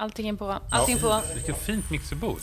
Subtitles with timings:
[0.00, 0.58] Allting är på.
[0.70, 1.20] Allting på.
[1.34, 2.38] Vilket fint mixerbord.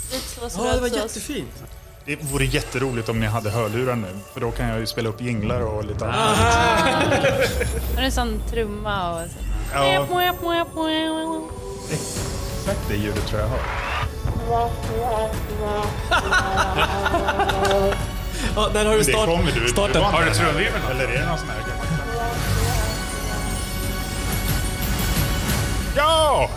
[0.57, 1.63] Ja, det var jättefint.
[2.05, 5.21] Det vore jätteroligt om ni hade hörlurar nu, för då kan jag ju spela upp
[5.21, 6.37] jinglar och lite annat.
[7.95, 9.37] Och en sån trumma och så.
[9.73, 10.07] Ja,
[11.91, 13.61] exakt det ljudet tror jag jag hör.
[18.55, 19.67] Ja, där har du Det start, kommer du.
[19.67, 20.01] starten.
[20.01, 20.81] Har du trumvirvel?
[20.91, 21.85] Eller är det någon sån här gammal
[25.95, 26.49] Ja!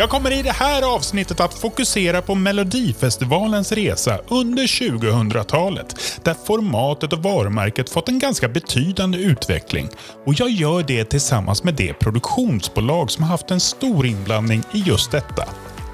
[0.00, 7.12] Jag kommer i det här avsnittet att fokusera på Melodifestivalens resa under 2000-talet, där formatet
[7.12, 9.88] och varumärket fått en ganska betydande utveckling.
[10.26, 15.10] Och jag gör det tillsammans med det produktionsbolag som haft en stor inblandning i just
[15.10, 15.48] detta.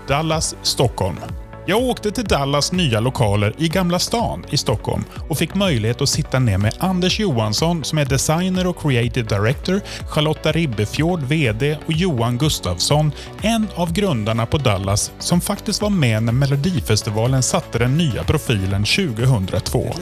[0.08, 1.45] Dallas Stockholm.
[1.68, 6.08] Jag åkte till Dallas nya lokaler i Gamla stan i Stockholm och fick möjlighet att
[6.08, 11.92] sitta ner med Anders Johansson som är designer och creative director, Charlotta Ribbefjord, VD och
[11.92, 13.12] Johan Gustafsson,
[13.42, 18.84] en av grundarna på Dallas som faktiskt var med när Melodifestivalen satte den nya profilen
[18.84, 19.94] 2002.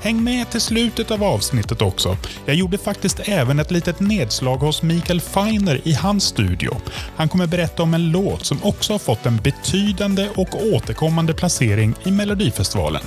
[0.00, 2.16] Häng med till slutet av avsnittet också.
[2.44, 6.76] Jag gjorde faktiskt även ett litet nedslag hos Mikael Feiner i hans studio.
[7.16, 11.94] Han kommer berätta om en låt som också har fått en betydande och återkommande placering
[12.04, 13.02] i Melodifestivalen.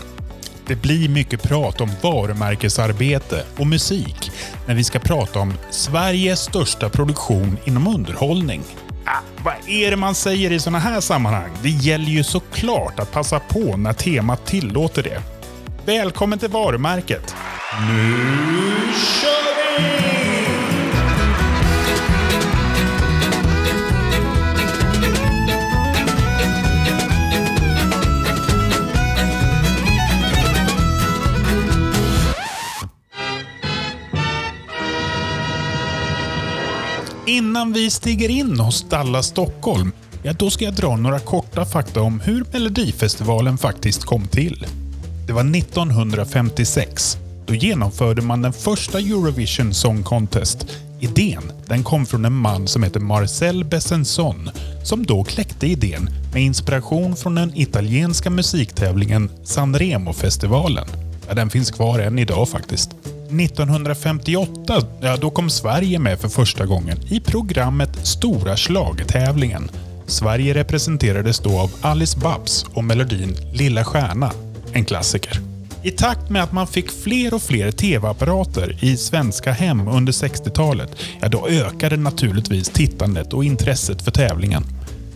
[0.68, 4.32] Det blir mycket prat om varumärkesarbete och musik
[4.68, 8.64] när vi ska prata om Sveriges största produktion inom underhållning.
[9.06, 11.52] Ah, vad är det man säger i sådana här sammanhang?
[11.62, 15.22] Det gäller ju såklart att passa på när temat tillåter det.
[15.86, 17.36] Välkommen till varumärket.
[17.90, 18.16] Nu
[37.36, 39.92] Innan vi stiger in hos Dallas Stockholm,
[40.24, 44.66] ja då ska jag dra några korta fakta om hur Melodifestivalen faktiskt kom till.
[45.28, 47.18] Det var 1956.
[47.46, 50.68] Då genomförde man den första Eurovision Song Contest.
[51.00, 54.50] Idén den kom från en man som heter Marcel Besenson
[54.84, 60.88] som då kläckte idén med inspiration från den italienska musiktävlingen Sanremo-festivalen.
[61.28, 62.90] Ja, den finns kvar än idag faktiskt.
[63.26, 69.70] 1958 ja, då kom Sverige med för första gången i programmet Stora schlagertävlingen.
[70.08, 74.32] Sverige representerades då av Alice Babs och melodin Lilla stjärna,
[74.74, 75.40] en klassiker.
[75.84, 80.96] I takt med att man fick fler och fler tv-apparater i svenska hem under 60-talet,
[81.22, 84.64] ja då ökade naturligtvis tittandet och intresset för tävlingen.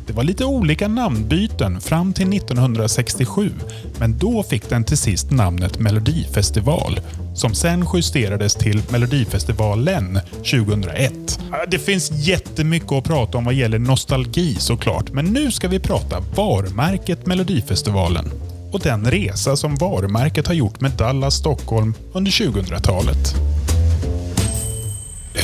[0.10, 3.52] Det var lite olika namnbyten fram till 1967,
[4.00, 7.00] men då fick den till sist namnet Melodifestival,
[7.36, 11.40] som sen justerades till Melodifestivalen 2001.
[11.68, 16.20] Det finns jättemycket att prata om vad gäller nostalgi såklart, men nu ska vi prata
[16.36, 18.32] varumärket Melodifestivalen
[18.72, 23.36] och den resa som varumärket har gjort med Dallas Stockholm under 2000-talet.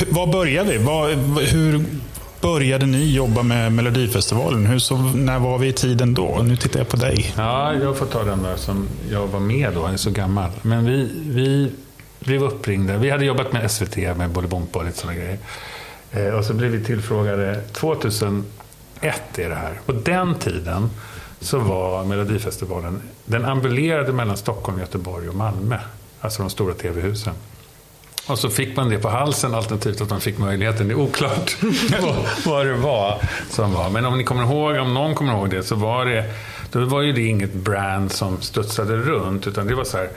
[0.08, 0.78] Var börjar vi?
[0.78, 1.08] Var,
[1.52, 1.84] hur
[2.40, 4.66] började ni jobba med Melodifestivalen?
[4.66, 6.42] Hur så, när var vi i tiden då?
[6.44, 7.34] Nu tittar jag på dig.
[7.36, 9.80] Ja, jag får ta den där som jag var med då.
[9.80, 10.50] Jag är så gammal.
[10.62, 11.70] Men vi, vi
[12.18, 12.96] blev uppringda.
[12.96, 15.38] Vi hade jobbat med SVT med Bolibompa och lite sådana grejer.
[16.10, 17.60] Eh, och så blev vi tillfrågade.
[17.72, 18.44] 2001
[19.36, 19.80] är det här.
[19.86, 20.90] På den tiden
[21.40, 25.78] så var Melodifestivalen, den ambulerade mellan Stockholm, Göteborg och Malmö.
[26.20, 27.34] Alltså de stora tv-husen.
[28.26, 30.88] Och så fick man det på halsen alternativt att man fick möjligheten.
[30.88, 31.56] Det är oklart
[32.46, 33.20] vad, det var
[33.50, 33.90] som var.
[33.90, 36.24] Men om ni kommer ihåg, om någon kommer ihåg det, så var det,
[36.72, 39.46] då var ju det inget brand som studsade runt.
[39.46, 40.08] Utan det var så här,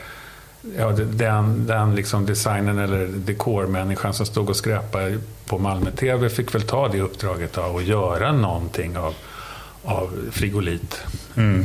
[0.78, 6.56] ja, den, den liksom designen eller dekormänniskan som stod och skräpade på Malmö TV fick
[6.56, 9.14] väl ta det uppdraget av att göra någonting av,
[9.90, 11.02] av frigolit.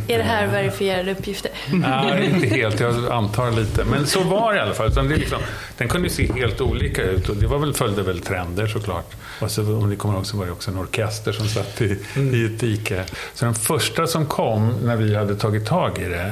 [0.09, 1.51] Är det här verifierade uppgifter?
[1.73, 2.81] Nej, inte helt.
[2.81, 3.85] Jag antar lite.
[3.85, 4.89] Men så var det i alla fall.
[4.89, 5.39] Utan det är liksom,
[5.79, 9.11] den kunde se helt olika ut och det var väl, följde väl trender såklart.
[9.41, 11.99] Och så, om ni kommer ihåg så var det också en orkester som satt i,
[12.17, 13.05] i ett dike.
[13.35, 16.23] Så den första som kom när vi hade tagit tag i det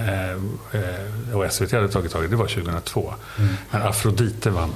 [0.73, 3.15] eh, eh, och SVT hade tagit tag i det, det var 2002.
[3.71, 4.71] När Afrodite vann.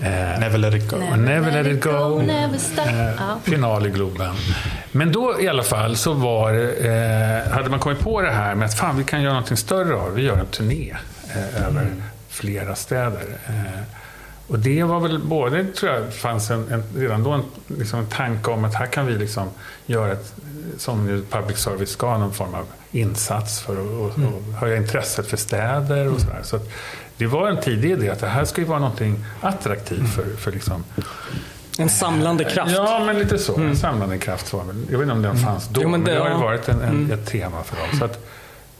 [0.00, 0.96] Eh, Never let it go.
[1.16, 2.22] Never, let it go.
[2.22, 2.86] Never stop.
[2.86, 4.34] Eh, final i Globen.
[4.92, 6.52] Men då i alla fall så var,
[6.86, 9.94] eh, hade man kommit på det här med att fan, vi kan göra någonting större
[9.94, 10.14] av.
[10.14, 10.96] Vi gör en turné
[11.34, 11.86] eh, över
[12.28, 13.38] flera städer.
[13.46, 13.80] Eh,
[14.46, 18.06] och det var väl både, tror jag, fanns en, en, redan då en, liksom en
[18.06, 19.48] tanke om att här kan vi liksom
[19.86, 20.34] göra ett,
[20.78, 24.22] som ju public service ska, någon form av insats för att och
[24.60, 26.40] höja intresset för städer och sådär.
[26.42, 26.70] Så att
[27.16, 30.52] det var en tidig idé att det här ska ju vara någonting attraktivt för, för
[30.52, 30.84] liksom
[31.78, 32.72] En samlande kraft.
[32.74, 33.60] Ja, men lite så.
[33.60, 34.60] En samlande kraft väl.
[34.90, 36.68] Jag vet inte om den fanns då, Jo, men men, det- det har ju varit
[36.68, 37.98] en, en, ett tema för dem.
[37.98, 38.26] Så att,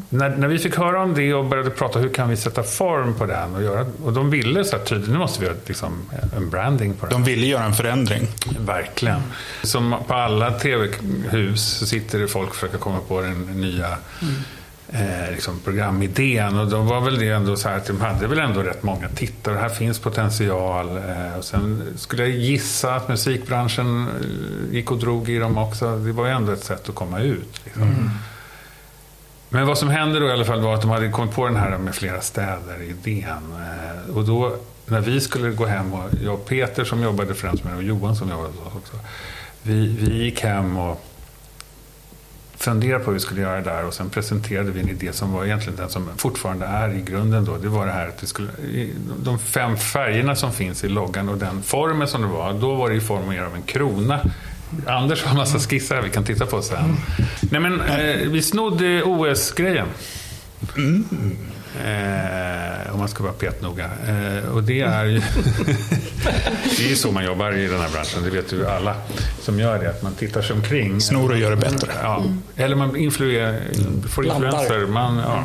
[0.09, 3.15] när, när vi fick höra om det och började prata hur kan vi sätta form
[3.15, 6.03] på den och göra, och de ville så här tydligt, nu måste vi ha liksom,
[6.37, 7.13] en branding på den.
[7.13, 8.27] De ville göra en förändring.
[8.61, 9.21] Verkligen.
[9.63, 13.97] Som på alla tv-hus så sitter det folk och försöker komma på den nya
[14.95, 16.59] eh, liksom programidén.
[16.59, 19.09] Och då var väl det ändå så här att de hade väl ändå rätt många
[19.09, 19.59] tittare.
[19.59, 20.97] Här finns potential.
[20.97, 25.97] Eh, och sen skulle jag gissa att musikbranschen eh, gick och drog i dem också.
[25.99, 27.61] Det var ju ändå ett sätt att komma ut.
[27.65, 28.11] Liksom.
[29.49, 31.57] Men vad som hände då i alla fall var att de hade kommit på den
[31.57, 33.55] här med flera städer, idén.
[34.09, 34.57] Eh, Och då
[34.87, 37.83] när vi skulle gå hem, och jag och Peter som jobbade främst med det och
[37.83, 38.97] Johan som jobbade hos oss också.
[39.63, 41.05] Vi, vi gick hem och
[42.65, 45.45] funderade på hur vi skulle göra där och sen presenterade vi en idé som var
[45.45, 47.57] egentligen den som fortfarande är i grunden då.
[47.57, 48.49] Det var det här att det skulle,
[49.23, 52.91] de fem färgerna som finns i loggan och den formen som det var, då var
[52.91, 54.21] det i form mer av en krona.
[54.87, 56.97] Anders har en massa skisser här vi kan titta på sen.
[57.51, 59.87] Nej men, eh, vi snodde OS-grejen.
[60.77, 61.05] Mm.
[61.83, 63.85] Eh, om man ska vara petnoga.
[63.85, 65.21] Eh, och det är ju...
[66.79, 68.97] det är så man jobbar i den här branschen, det vet ju alla
[69.41, 69.91] som gör det.
[69.91, 71.01] Att man tittar sig omkring.
[71.01, 71.93] Snor och gör det bättre.
[72.03, 72.25] Ja.
[72.57, 73.61] Eller man influerar,
[74.09, 74.49] får Blandar.
[74.49, 74.87] influenser.
[74.87, 75.45] Man, ja.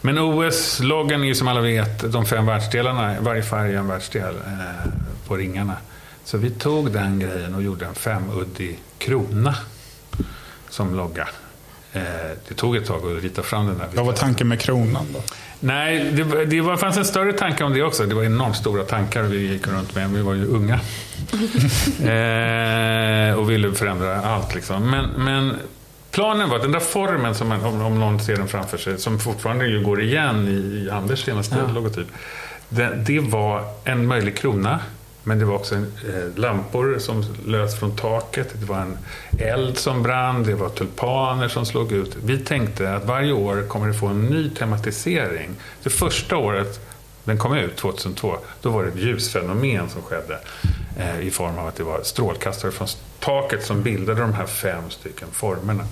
[0.00, 4.34] Men OS-loggan är ju som alla vet de fem världsdelarna, varje färg är en världsdel
[4.46, 4.90] eh,
[5.26, 5.76] på ringarna.
[6.24, 9.54] Så vi tog den grejen och gjorde en femuddig krona
[10.68, 11.28] som logga.
[11.94, 12.02] Eh,
[12.48, 13.88] det tog ett tag att rita fram den där.
[13.94, 15.20] Vad var tanken med kronan då?
[15.60, 18.06] Nej, det, var- det var, fanns en större tanke om det också.
[18.06, 20.10] Det var enormt stora tankar vi gick runt med.
[20.10, 20.74] Vi var ju unga.
[23.30, 24.54] eh, och ville förändra allt.
[24.54, 24.90] Liksom.
[24.90, 25.56] Men, men
[26.10, 28.98] planen var att den där formen, som man, om, om någon ser den framför sig,
[28.98, 30.50] som fortfarande ju går igen i,
[30.86, 32.06] i Anders senaste logotyp.
[32.68, 34.80] Det, det var en möjlig krona.
[35.24, 38.54] Men det var också en, eh, lampor som lös från taket.
[38.60, 38.98] Det var en
[39.38, 40.42] eld som brann.
[40.42, 42.16] Det var tulpaner som slog ut.
[42.24, 45.50] Vi tänkte att varje år kommer det få en ny tematisering.
[45.82, 46.80] Det första året
[47.24, 50.38] den kom ut, 2002, då var det ett ljusfenomen som skedde.
[50.98, 52.88] Eh, I form av att det var strålkastare från
[53.18, 55.84] taket som bildade de här fem stycken formerna.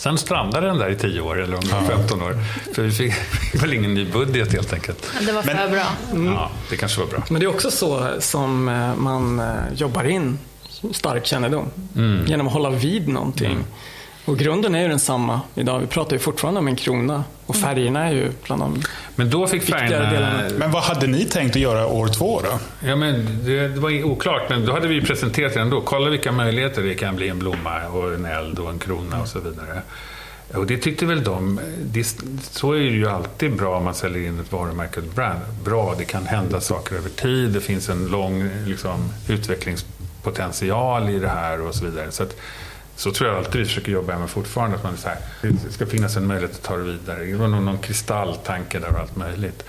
[0.00, 2.36] Sen strandade den där i 10 år, eller om det var 15 år.
[2.74, 5.10] För vi fick väl ingen ny budget helt enkelt.
[5.14, 5.86] Men det var för bra.
[6.34, 7.22] Ja, det kanske var bra.
[7.30, 10.38] Men det är också så som eh, man eh, jobbar in
[10.92, 11.66] stark kännedom.
[11.96, 12.26] Mm.
[12.26, 13.58] Genom att hålla vid någonting.
[14.30, 15.80] Och grunden är ju densamma idag.
[15.80, 17.24] Vi pratar ju fortfarande om en krona.
[17.46, 18.82] Och färgerna är ju bland de...
[19.16, 20.10] Men då fick Viktigare färgerna...
[20.10, 20.58] delarna.
[20.58, 22.58] Men vad hade ni tänkt att göra år två då?
[22.88, 25.80] Ja, men det, det var oklart, men då hade vi presenterat det ändå.
[25.80, 29.28] Kolla vilka möjligheter det kan bli en blomma och en eld och en krona och
[29.28, 29.82] så vidare.
[30.54, 31.60] Och det tyckte väl de.
[31.82, 32.04] Det,
[32.42, 35.40] så är det ju alltid bra om man säljer in ett varumärke brand.
[35.64, 37.50] Bra, det kan hända saker över tid.
[37.50, 42.10] Det finns en lång liksom, utvecklingspotential i det här och så vidare.
[42.10, 42.36] Så, att,
[43.00, 44.76] så tror jag alltid vi försöker jobba med fortfarande.
[44.76, 47.24] Att man så här, det ska finnas en möjlighet att ta det vidare.
[47.24, 49.64] Det var nog någon kristalltanke där och allt möjligt.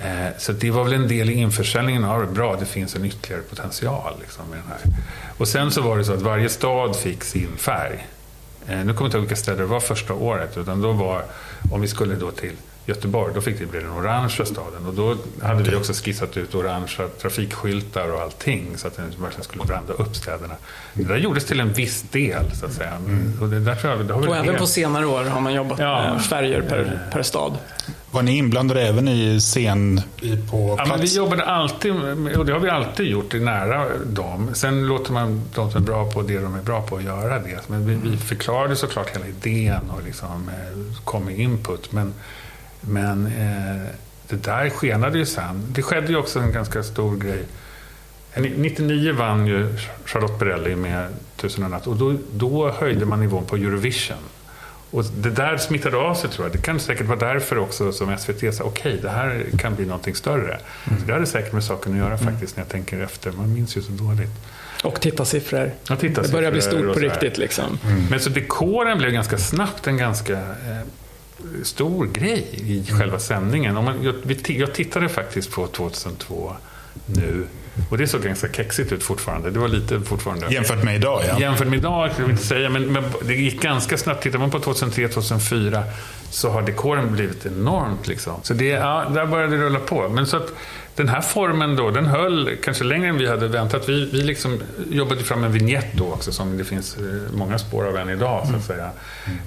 [0.00, 2.26] Eh, Så det var väl en del i införsäljningen av det.
[2.26, 5.02] Bra, det finns en ytterligare potential liksom, med den här.
[5.38, 8.06] Och sen så var det så att varje stad fick sin färg.
[8.68, 10.56] Eh, Nu kommer jag inte ihåg vilka städer det var första året.
[10.56, 11.22] Utan då var,
[11.72, 12.52] om vi skulle då till
[12.86, 14.86] Göteborg, då fick det bli den orangea staden.
[14.86, 18.66] Och då hade vi också skissat ut orangea trafikskyltar och allting.
[18.76, 20.54] Så att den verkligen skulle branda upp städerna.
[20.94, 22.92] Det där gjordes till en viss del, så att säga.
[23.40, 25.54] Och det där tror jag, det har Och även helt- på senare år har man
[25.54, 26.12] jobbat Ja.
[26.14, 27.58] med färger per, per stad.
[28.10, 30.90] Var ni inblandade även i scen i- på Ja, plats?
[30.90, 31.92] men vi jobbade alltid,
[32.38, 34.50] och det har vi alltid gjort, i nära dem.
[34.54, 37.38] Sen låter man de som är bra på det de är bra på att göra
[37.38, 37.58] det.
[37.66, 41.92] Men vi, vi förklarade såklart hela idén och liksom, eh, kom med input.
[41.92, 42.14] Men,
[42.80, 43.86] men eh,
[44.28, 45.62] det där skenade ju sen.
[45.68, 47.44] Det skedde ju också en ganska stor grej.
[48.34, 53.20] Eh, 99 vann ju Charlotte Perrelli med Tusen och natt och då, då höjde man
[53.20, 54.16] nivån på Eurovision.
[54.90, 56.52] Och det där smittade av sig tror jag.
[56.52, 60.14] Det kan säkert vara därför också som SVT sa okej, det här kan bli någonting
[60.14, 60.58] större.
[60.84, 63.32] Så det hade säkert med saken att göra faktiskt när jag tänker efter.
[63.32, 64.30] Man minns ju så dåligt.
[64.84, 65.72] Och tittarsiffror.
[65.88, 67.78] Ja, tittarsiffror Det börjar bli stort på riktigt liksom.
[68.10, 70.80] Men så dekoren blev ganska snabbt en ganska eh,
[71.62, 73.76] stor grej i själva sändningen.
[73.76, 74.14] Om man, jag,
[74.46, 76.52] jag tittade faktiskt på 2002
[77.06, 77.46] nu.
[77.88, 79.50] Och det såg ganska kexigt ut fortfarande.
[79.50, 80.52] Det var lite fortfarande...
[80.52, 81.40] Jämfört med idag ja.
[81.40, 84.22] Jämfört med idag, kan jag inte säga, men, men det gick ganska snabbt.
[84.22, 85.84] Tittar man på 2003, 2004
[86.30, 88.08] så har dekoren blivit enormt.
[88.08, 88.34] Liksom.
[88.42, 90.08] Så det, ja, där började det rulla på.
[90.08, 90.52] Men så att
[90.96, 93.88] den här formen då, den höll kanske längre än vi hade väntat.
[93.88, 97.86] Vi, vi liksom jobbade fram en vignett då också, som det finns eh, många spår
[97.86, 98.90] av än idag, så att säga.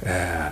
[0.02, 0.46] Eh,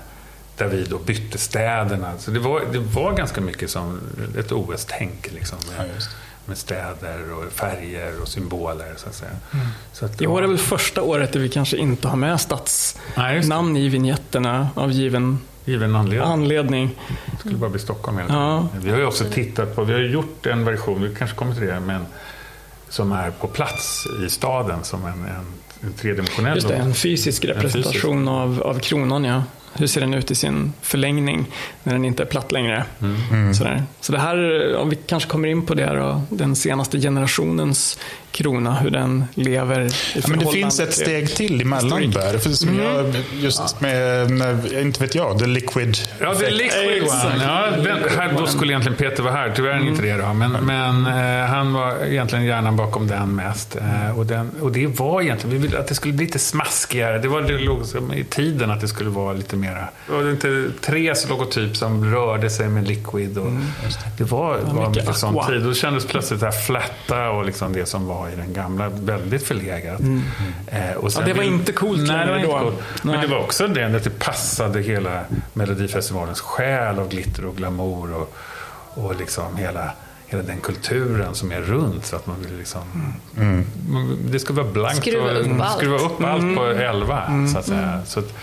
[0.62, 2.12] där vi då bytte städerna.
[2.20, 4.00] Så det var, det var ganska mycket som
[4.40, 5.32] ett OS-tänk.
[5.34, 5.58] Liksom.
[5.78, 6.10] Ja, just.
[6.46, 8.94] med städer och färger och symboler.
[8.98, 9.32] Så att säga.
[9.94, 13.78] Så att, I år är väl första året där vi kanske inte har med stadsnamn
[13.78, 16.32] i vigneterna av given Given anledning.
[16.32, 16.90] anledning.
[17.32, 18.34] Det skulle bara bli Stockholm hela.
[18.34, 18.68] Ja.
[18.82, 21.68] Vi har ju också tittat på, vi har gjort en version, vi kanske kommer till
[21.68, 22.06] det, men
[22.90, 25.46] som är på plats i staden som en, en,
[25.82, 26.56] en tredimensionell.
[26.56, 29.24] Just det, en fysisk representation Av, av kronan.
[29.24, 29.44] Ja.
[29.74, 31.46] Hur ser den ut i sin förlängning
[31.84, 32.84] när den inte är platt längre?
[33.58, 33.84] Sådär.
[34.02, 38.00] Så det här, om vi kanske kommer in på det då, den senaste generationens
[38.32, 42.38] krona, hur den lever i Ja, men det finns ett till- steg till emellan där.
[42.38, 47.04] För som jag, just med, med, inte vet jag, The Liquid Ja, det är Liquid.
[47.04, 47.44] One.
[47.44, 47.68] Ja,
[48.18, 49.54] här, då skulle egentligen Peter vara här.
[49.56, 50.34] Tyvärr är inte det då.
[50.34, 53.76] Men, men eh, han var egentligen hjärnan bakom den mest.
[53.76, 57.20] Eh, och, den, och det var egentligen, vi ville att det skulle bli lite smaskigare.
[57.20, 57.84] Det var det låg
[58.16, 59.88] i tiden att det skulle vara lite mera.
[60.08, 63.38] Det var inte Tres logotyp som rörde sig med Liquid.
[63.38, 63.52] Och,
[64.18, 65.62] Det var, var mycket mycket sån tid.
[65.64, 69.48] Då kändes plötsligt det här flatta och liksom det som var i den gamla väldigt
[69.48, 70.00] förlegat.
[70.68, 72.76] Eh, och sen det var vill- inte coolt Nej, det var inte coolt.
[73.04, 73.28] Men Nej.
[73.28, 75.22] det var också det att det passade hela
[75.54, 78.36] Melodifestivalens själ av glitter och glamour och,
[78.94, 79.92] och liksom hela,
[80.28, 82.06] hela den kulturen som är runt.
[82.06, 82.82] Så att man vill liksom,
[83.90, 85.78] man- Det ska vara blankt Skruva och upp allt.
[85.78, 87.48] skruva upp allt på 11.
[87.54, 88.02] Så att säga.
[88.06, 88.34] Så att,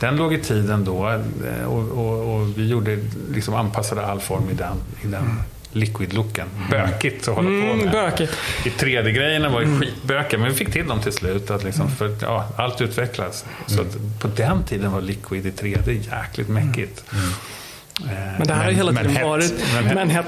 [0.00, 2.98] den låg i tiden då eh, och, och, och vi gjorde,
[3.32, 5.40] liksom anpassade all form i den, i den
[5.72, 6.46] liquid-looken.
[6.70, 8.28] Bökigt att hålla på Mm, med.
[8.64, 11.50] I 3D-grejerna var ju skitbökiga, men vi fick till dem till slut.
[11.50, 13.44] Att liksom, för, ja, allt utvecklas.
[13.66, 13.84] Så
[14.20, 17.04] på den tiden var Liquid i 3D jäkligt mäckigt.
[17.12, 17.18] Eh,
[18.38, 20.22] Men det här har Men- hela men tiden varit, Men men ja.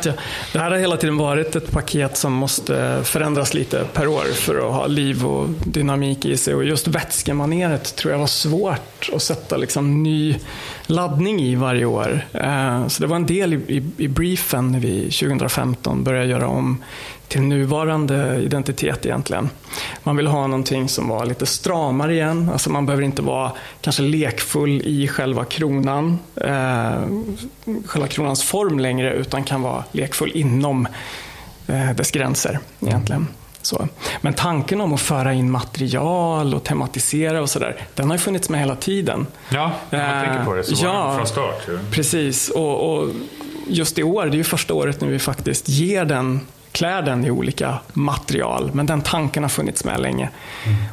[0.53, 4.57] det här har hela tiden varit ett paket som måste förändras lite per år för
[4.69, 6.55] att ha liv och dynamik i sig.
[6.55, 10.37] Och just vätskemaneret tror jag var svårt att sätta liksom ny
[10.87, 12.21] laddning i varje år.
[12.33, 16.47] Eh, Så det var en del i, i, i briefen när vi 2015 började göra
[16.49, 16.83] om
[17.29, 19.51] till nuvarande identitet egentligen.
[20.03, 22.51] Man vill ha någonting som var lite stramare igen.
[22.53, 26.93] Alltså man behöver inte vara kanske lekfull i själva kronan, eh,
[27.87, 30.89] själva kronans form längre, utan kan vara lekfull inom
[31.67, 33.29] eh, dess gränser egentligen.
[33.63, 33.89] Så.
[34.21, 38.49] Men tanken om att föra in material och tematisera och sådär, den har ju funnits
[38.49, 39.27] med hela tiden.
[39.49, 41.07] Ja, när man Eh, tänker på det så var ja.
[41.07, 41.69] den från start.
[41.69, 41.79] Ju.
[41.91, 43.09] Precis, och, och
[43.67, 46.41] just i år, det är ju första året nu vi faktiskt ger den
[46.77, 50.29] klär den i olika material, men den tanken har funnits med länge.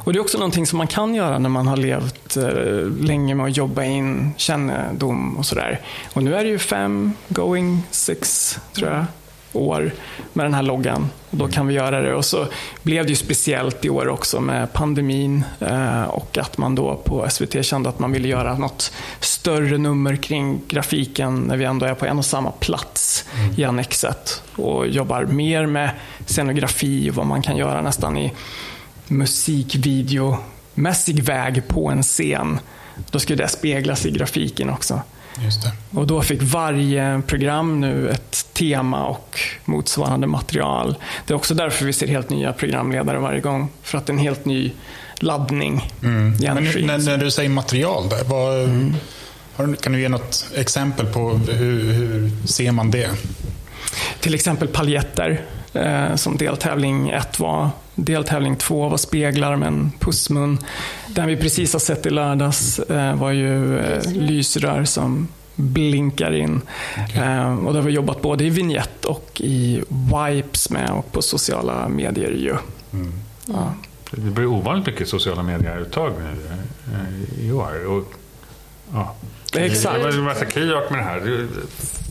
[0.04, 2.44] Och Det är också någonting som man kan göra när man har levt eh,
[3.00, 5.80] länge med att jobba in kännedom och sådär.
[6.12, 9.04] Och nu är det ju fem, going six, tror jag,
[9.56, 9.92] år
[10.32, 11.08] med den här loggan.
[11.30, 12.14] Och då kan vi göra det.
[12.14, 12.46] Och så
[12.82, 17.26] blev det ju speciellt i år också med pandemin eh, och att man då på
[17.30, 21.94] SVT kände att man ville göra något större nummer kring grafiken när vi ändå är
[21.94, 23.24] på en och samma plats
[23.56, 25.90] i Annexet och jobbar mer med
[26.26, 28.32] scenografi och vad man kan göra nästan i
[29.06, 32.58] musikvideomässig väg på en scen.
[33.10, 35.00] Då skulle det speglas i grafiken också.
[35.90, 40.94] Och då fick varje program nu ett tema och motsvarande material.
[41.26, 43.68] Det är också därför vi ser helt nya programledare varje gång.
[43.82, 44.72] För att det är en helt ny
[45.20, 46.86] laddning i Men energin.
[46.86, 48.68] när, när du säger material där, vad,
[49.56, 53.10] har du, kan du ge något exempel på hur, hur ser man det?
[54.20, 57.70] Till exempel paljetter, eh, som deltävling 1 var.
[57.94, 60.58] Deltävling 2 var speglar med en pussmun.
[61.08, 66.60] Den vi precis har sett i lördags eh, var ju eh, lysrör som blinkar in.
[67.14, 71.22] Eh, och det har vi jobbat både i vignett och i wipes med och på
[71.22, 72.56] sociala medier ju.
[73.46, 73.74] Ja.
[74.10, 77.86] Det blir ovanligt mycket sociala medier-uttag nu i år.
[77.86, 78.14] Och,
[78.92, 79.14] ja.
[79.56, 79.94] Exakt.
[79.96, 80.44] Det var en massa
[80.90, 81.20] med det här.
[81.20, 81.48] Du har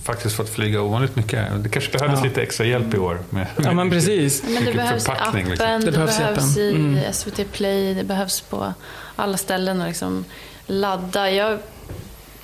[0.06, 1.48] faktiskt fått flyga ovanligt mycket.
[1.64, 2.26] Det kanske behövdes Ja.
[2.26, 3.20] lite extra hjälp i år.
[3.30, 4.44] Med, Ja, men precis.
[4.44, 5.68] Men det Mycket behövs i förpackning, appen, liksom.
[5.80, 7.14] det, Det behövs behövs, i Mm.
[7.14, 8.74] SVT Play, det behövs på
[9.16, 10.26] alla ställen och liksom
[10.68, 11.32] ladda.
[11.32, 11.60] Jag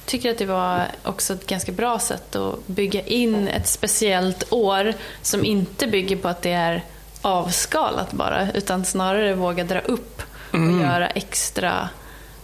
[0.05, 4.93] tycker att det var också ett ganska bra sätt att bygga in ett speciellt år
[5.21, 6.83] som inte bygger på att det är
[7.21, 10.81] avskalat bara, utan snarare våga dra upp och Mm.
[10.81, 11.89] göra extra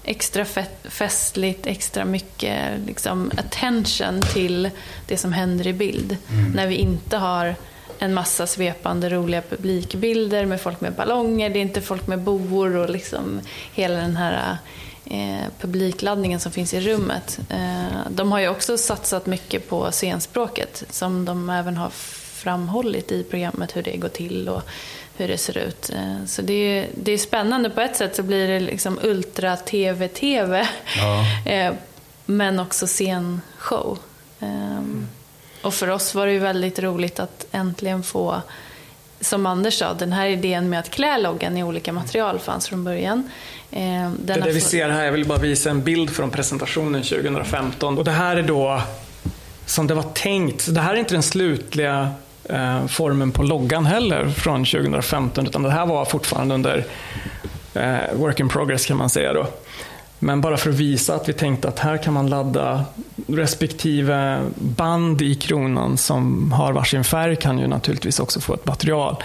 [0.05, 4.69] extra fe- festligt, extra mycket liksom, attention till
[5.07, 6.17] det som händer i bild.
[6.55, 7.55] När vi inte har
[7.99, 12.75] en massa svepande roliga publikbilder med folk med ballonger, det är inte folk med boor
[12.75, 13.41] och liksom
[13.73, 14.57] hela den här
[15.05, 17.39] eh, publikladdningen som finns i rummet.
[17.49, 23.23] Eh, de har ju också satsat mycket på scenspråket som de även har framhållit i
[23.23, 24.61] programmet hur det går till och
[25.17, 25.89] hur det ser ut.
[25.89, 27.69] Eh, Så det är, det är spännande.
[27.69, 30.67] På ett sätt så blir det liksom ultra-tv-tv.
[31.45, 31.73] Eh,
[32.25, 33.99] Men också scenshow.
[34.39, 35.07] Ehm,
[35.61, 38.41] Och för oss var det ju väldigt roligt att äntligen få
[39.21, 42.83] som Anders sa, den här idén med att klä loggan i olika material fanns från
[42.83, 43.29] början.
[43.71, 46.29] Eh, den Det är det vi ser här, jag vill bara visa en bild från
[46.31, 47.97] presentationen 2015.
[47.97, 48.81] Och det här är då
[49.65, 50.75] som det var tänkt.
[50.75, 52.11] Det här är inte den slutliga
[52.49, 56.85] eh, formen på loggan heller från 2015, utan det här var fortfarande under
[57.73, 59.47] eh, work in progress kan man säga då.
[60.19, 62.85] Men bara för att visa att vi tänkte att här kan man ladda
[63.27, 69.15] respektive band i kronan som har varsin färg kan ju naturligtvis också få ett material.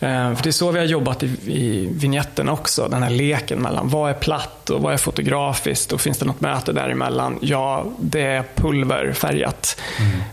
[0.00, 3.58] Eh, För det är så vi har jobbat i, i vignetten också, den här leken
[3.58, 7.38] mellan vad är platt och vad är fotografiskt och finns det något möte däremellan?
[7.42, 9.80] Ja, det är pulverfärgat.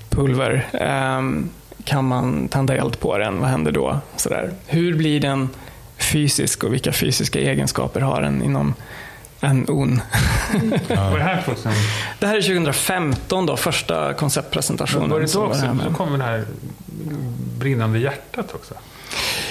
[0.09, 0.67] Pulver.
[0.73, 1.49] Ehm,
[1.89, 3.39] Kan man tända eld på den?
[3.39, 3.99] Vad händer då?
[4.15, 4.51] Sådär.
[4.67, 5.49] Hur blir den
[5.97, 8.73] fysisk och vilka fysiska egenskaper har den inom
[9.39, 10.01] en on?
[10.87, 11.71] Var det här 2000?
[12.19, 15.09] Det här är 2015 då, första konceptpresentationen.
[15.09, 15.77] Var det då också?
[15.87, 16.45] Så kom det här
[17.59, 18.73] brinnande hjärtat också.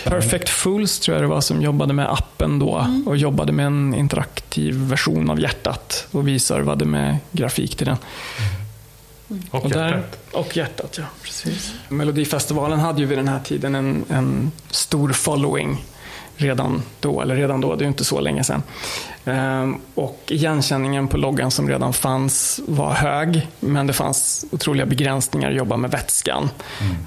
[0.05, 3.95] Perfect Fools tror jag det var som jobbade med appen då och jobbade med en
[3.95, 7.97] interaktiv version av hjärtat och visade med grafik till den.
[9.51, 10.19] Och, Och, där, hjärtat.
[10.33, 11.05] och hjärtat, ja.
[11.23, 11.73] Precis.
[11.89, 15.85] Melodifestivalen hade ju vid den här tiden en, en stor following
[16.37, 18.63] redan då, eller redan då, det är ju inte så länge sedan.
[19.25, 25.51] Ehm, och igenkänningen på loggan som redan fanns var hög, men det fanns otroliga begränsningar
[25.51, 26.51] att jobba med vätskan.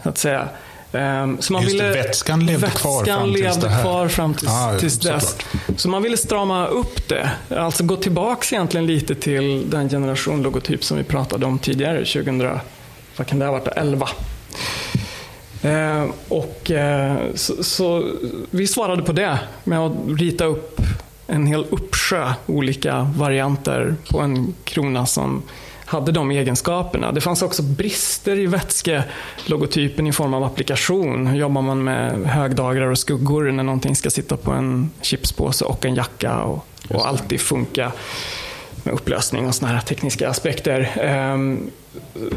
[0.04, 0.50] Så att säga.
[0.94, 3.82] Ehm, så man Just ville, vätskan levde kvar vätskan fram tills det här.
[3.82, 5.38] kvar fram tills, Ja, tills dess.
[5.78, 7.32] Så man ville strama upp det.
[7.50, 12.60] Alltså gå tillbaks egentligen lite till den generation logotyp som vi pratade om tidigare, 2000,
[13.18, 14.10] vad kan det ha varit, 11.
[15.62, 18.12] Eh, och, eh, så, så
[18.52, 20.82] vi svarade på det med att rita upp
[21.28, 25.44] en hel uppsjö olika varianter på en krona som
[25.92, 27.12] hade de egenskaperna.
[27.12, 31.28] Det fanns också brister i vätskelogotypen i form av applikation.
[31.28, 35.86] Hur jobbar man med högdagrar och skuggor när någonting ska sitta på en chipspåse och
[35.86, 37.92] en jacka och, och alltid funka
[38.84, 40.92] med upplösning och sådana här tekniska aspekter.
[41.02, 41.72] Ehm,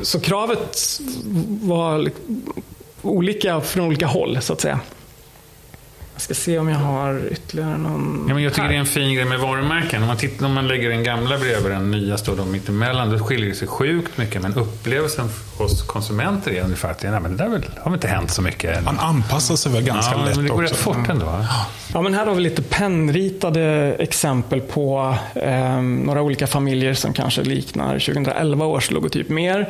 [0.03, 1.01] Så kravet
[1.63, 2.11] var
[3.03, 4.81] olika från olika håll så att säga.
[6.15, 8.25] Jag ska se om jag har ytterligare någon.
[8.29, 8.69] Ja, men jag tycker här.
[8.69, 10.03] det är en fin grej med varumärken.
[10.03, 13.19] Om man, tittar, om man lägger den gamla bredvid den nya står de mittemellan, då
[13.19, 14.43] skiljer det sig sjukt mycket.
[14.43, 18.09] Men upplevelsen hos konsumenter är ungefär att nej, men det där väl, har väl inte
[18.09, 18.85] hänt så mycket.
[18.85, 20.75] Man anpassar sig väl ganska ja, lätt men det går också.
[20.75, 21.45] rätt fort ändå.
[21.95, 27.43] Ja, men här har vi lite pennritade exempel på eh, några olika familjer som kanske
[27.43, 29.69] liknar 2011 års logotyp mer.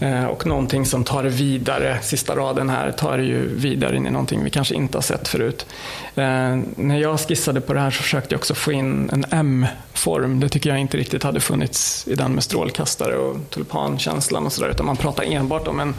[0.00, 4.06] Eh, och någonting som tar det vidare, sista raden här, tar det ju vidare in
[4.06, 5.66] i någonting vi kanske inte har sett förut.
[6.14, 10.40] Eh, när jag skissade på det här så försökte jag också få in en M-form.
[10.40, 14.70] Det tycker jag inte riktigt hade funnits i den med strålkastare och tulpankänslan och sådär.
[14.70, 15.94] Utan man pratar enbart om en,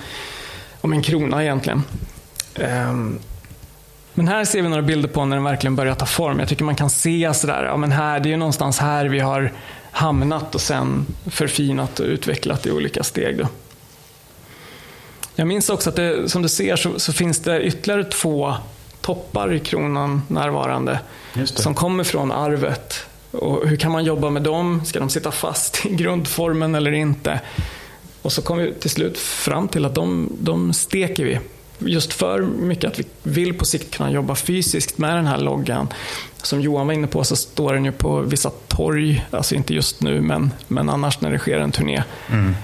[0.81, 1.83] om en krona egentligen.
[2.55, 2.93] Eh,
[4.13, 6.39] men här ser vi några bilder på när den verkligen börjar ta form.
[6.39, 9.19] Jag tycker man kan se sådär, ja men här, det är ju någonstans här vi
[9.19, 9.51] har
[9.91, 13.37] hamnat och sen förfinat och utvecklat i olika steg.
[13.37, 13.47] Då.
[15.35, 18.55] Jag minns också att det, som du ser så, så finns det ytterligare två
[19.01, 20.99] toppar i kronan närvarande
[21.45, 23.05] som kommer från arvet.
[23.31, 24.85] Och hur kan man jobba med dem?
[24.85, 27.39] Ska de sitta fast i grundformen eller inte?
[28.21, 31.39] Och så kom vi till slut fram till att de, de steker vi.
[31.79, 35.87] Just för mycket att vi vill på sikt kunna jobba fysiskt med den här loggan.
[36.43, 40.01] Som Johan var inne på så står den ju på vissa torg, alltså inte just
[40.01, 42.03] nu men, men annars när det sker en turné.
[42.29, 42.55] Ehm,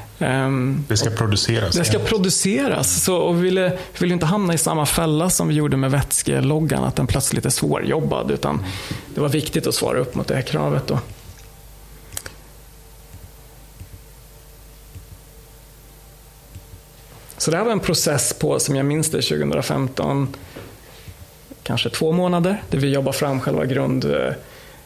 [0.88, 1.76] Det ska produceras.
[1.76, 3.04] det ska produceras.
[3.04, 5.92] Så, och vi ville, vi ville inte hamna i samma fälla som vi gjorde med
[5.92, 8.32] vätskeloggan, att den plötsligt är svårjobbad.
[8.32, 8.66] Utan
[9.16, 10.88] det var viktigt att svara upp mot det här kravet.
[10.88, 11.00] Då.
[17.38, 20.36] Så det här var en process på, som jag minns det, 2015,
[21.64, 24.34] kanske två månader, där vi jobbade fram själva grund, eh,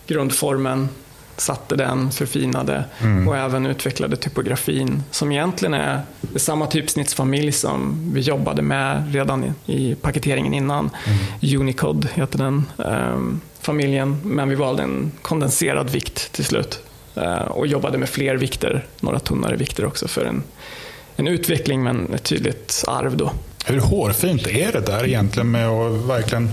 [0.08, 0.90] grundformen,
[1.38, 2.86] satte den, förfinade
[3.28, 6.02] och även utvecklade typografin som egentligen är
[6.36, 10.90] samma typsnittsfamilj som vi jobbade med redan i, paketeringen innan.
[11.42, 16.80] Unicode heter den ehm, familjen, men vi valde en kondenserad vikt till slut
[17.16, 20.44] eh, och jobbade med fler vikter, några tunnare vikter också för en,
[21.16, 23.32] en utveckling men ett tydligt arv då.
[23.66, 26.50] Hur hårfint är det där egentligen med att verkligen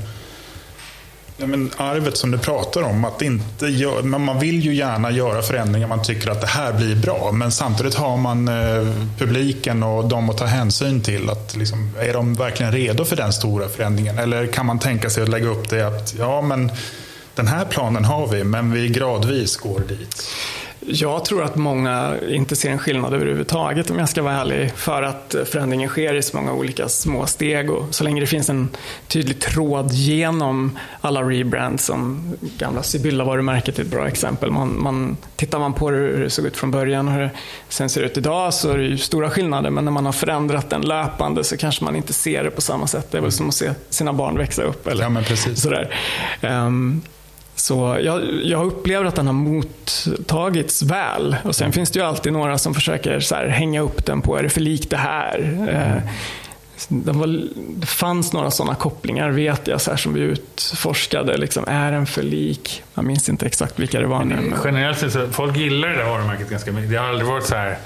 [1.41, 5.11] Ja, men arvet som du pratar om, att inte gör, men man vill ju gärna
[5.11, 7.33] göra förändringar man tycker att det här blir bra.
[7.33, 11.31] Men samtidigt har man eh, publiken och de att ta hänsyn till.
[11.31, 14.19] Att liksom, är de verkligen redo för den stora förändringen?
[14.19, 16.73] Eller kan man tänka sig att lägga upp det att ja, men
[17.35, 20.25] den här planen har vi, men vi gradvis går dit.
[20.91, 24.73] Jag tror att många inte ser en skillnad överhuvudtaget om jag ska vara ärlig.
[24.75, 27.71] För att förändringen sker i så många olika små steg.
[27.71, 28.69] Och så länge det finns en
[29.09, 34.51] tydlig tråd genom alla rebrands som gamla Sibylla-varumärket är ett bra exempel.
[34.51, 37.31] Man, man, tittar man på hur det såg ut från början och hur det
[37.69, 39.71] sen ser ut idag så är det ju stora skillnader.
[39.71, 42.87] Men när man har förändrat den löpande så kanske man inte ser det på samma
[42.87, 43.11] sätt.
[43.11, 44.87] Det är väl som att se sina barn växa upp.
[44.87, 45.95] Eller Ja, sådär.
[46.43, 47.03] Um,
[47.59, 51.37] så jag, jag upplever att den har mottagits väl.
[51.45, 54.37] Och sen finns det ju alltid några som försöker så här, hänga upp den på,
[54.37, 55.67] är det för likt det här?
[55.69, 56.11] Eh,
[56.89, 61.37] det, var, det fanns några sådana kopplingar vet jag, så här, som vi utforskade.
[61.37, 62.83] Liksom, är den för lik?
[62.95, 64.35] Jag minns inte exakt vilka det var nu.
[64.35, 64.55] Men...
[64.65, 66.91] Generellt sett, folk gillar det där varumärket ganska mycket.
[66.91, 67.79] Det har aldrig varit så här...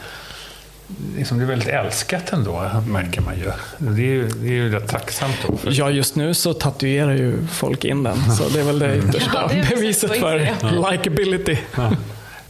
[1.16, 3.50] Liksom det är väldigt älskat ändå, märker man ju.
[3.78, 5.57] Det är ju, det är ju rätt tacksamt då.
[5.57, 5.70] För...
[5.78, 8.33] Ja, just nu så tatuerar ju folk in den.
[8.33, 11.57] Så det är väl det yttersta Ja, det beviset för likability.
[11.76, 11.92] Ja.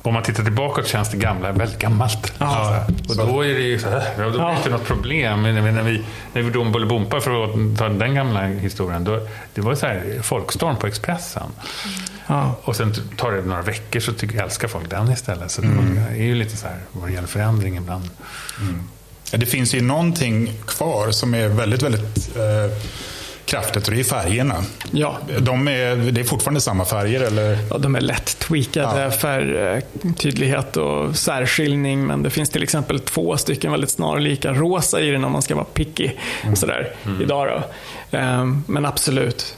[0.02, 2.32] Om man tittar tillbaka så känns det gamla väldigt gammalt.
[2.38, 2.84] Ja.
[3.08, 4.56] Så, och då är det ju så här, ja, då blir det Ja.
[4.56, 5.42] inte något problem.
[5.42, 9.74] Men när vi, när vi Bolibompa, för att ta den gamla historien, då, det var
[9.74, 11.42] så här folkstorm på Expressen.
[12.26, 12.54] Ja.
[12.64, 15.50] Och sen tar det några veckor så tycker, älskar folk den istället.
[15.50, 15.94] Så Mm.
[15.94, 18.08] det är ju lite så här vad det gäller förändring ibland.
[19.32, 22.76] Ja, Det finns ju någonting kvar som är väldigt, väldigt eh,
[23.52, 24.64] kraftigt och det är färgerna.
[24.90, 25.18] ja.
[25.40, 27.58] De är, det är fortfarande samma färger eller?
[27.70, 29.10] Ja, de är lätt tweakade Ja.
[29.10, 29.82] för
[30.16, 32.06] tydlighet och särskiljning.
[32.06, 35.54] Men det finns till exempel två stycken väldigt snarlika rosa i den om man ska
[35.54, 36.10] vara picky.
[36.54, 37.62] Sådär, idag då.
[38.18, 39.56] Ehm, Men absolut,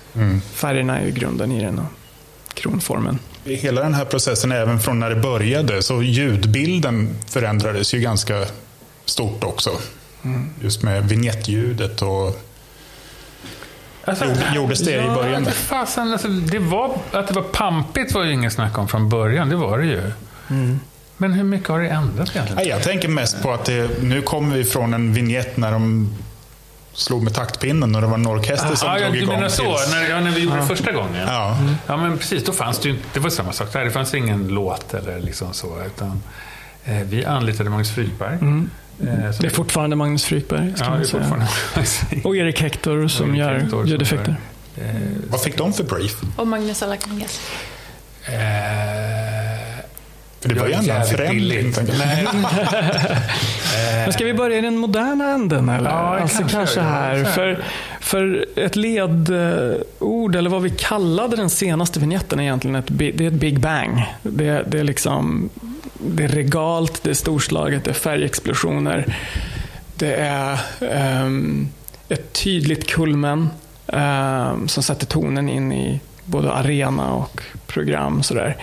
[0.54, 3.18] färgerna är ju grunden i den och kronformen.
[3.44, 8.44] Hela den här processen, även från när det började, så ljudbilden förändrades ju ganska
[9.04, 9.70] stort också.
[10.62, 12.40] Just med vignettljudet och
[14.06, 15.44] Alltså, Gjorde- gjordes det i början?
[15.44, 19.08] Ja, fasen, alltså, det var, att det var pampigt var ju inget snack om från
[19.08, 19.48] början.
[19.48, 20.02] Det var det ju.
[20.50, 20.80] Mm.
[21.16, 22.68] Men hur mycket har det ändrat egentligen?
[22.68, 26.14] Jag tänker mest på att det, nu kommer vi från en vignett när de
[26.92, 29.34] slog med taktpinnen och det var en orkester som Ja, ja, drog du igång.
[29.34, 29.62] menar så?
[29.62, 31.26] tills- När, ja, när vi gjorde det första gången?
[31.28, 31.58] Ja.
[31.86, 32.44] Ja, men precis.
[32.44, 33.84] Då fanns det ju Det var samma sak där.
[33.84, 35.82] Det fanns ingen låt eller liksom så.
[35.86, 36.22] Utan,
[36.84, 38.32] eh, vi anlitade Magnus Frykberg.
[38.34, 41.22] Eh, som- Det är fortfarande Magnus Frykberg, ska ja, man det är säga.
[41.22, 42.28] fortfarande...
[42.28, 44.36] Och Erik Hector som Erik gör Hector som ljudeffekter.
[44.76, 44.94] gör, eh,
[45.30, 46.16] Vad fick de för brief?
[46.36, 47.40] Och Magnus Alakangas.
[48.26, 48.32] eh,
[50.40, 51.72] För det var ju ändå en förändring.
[54.04, 55.68] Men ska vi börja i den moderna änden?
[55.68, 55.90] Eller?
[55.90, 57.24] Ja, alltså kanske, kanske här.
[57.24, 57.64] För,
[58.00, 63.26] för ett ledord, eller vad vi kallade den senaste vignetten, är egentligen ett, det är
[63.28, 64.02] ett Big Bang.
[64.22, 65.50] Det, det, är liksom,
[65.98, 69.16] det är regalt, det är storslaget, det är färgexplosioner.
[69.96, 70.58] Det är
[71.24, 71.68] um,
[72.08, 73.48] ett tydligt kulmen
[73.86, 78.22] um, som sätter tonen in i både arena och program.
[78.22, 78.56] Sådär.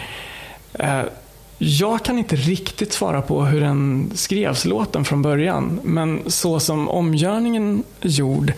[0.80, 1.04] Uh,
[1.58, 5.80] jag kan inte riktigt svara på hur den skrevs, låten, från början.
[5.84, 8.54] Men så som omgörningen är gjord,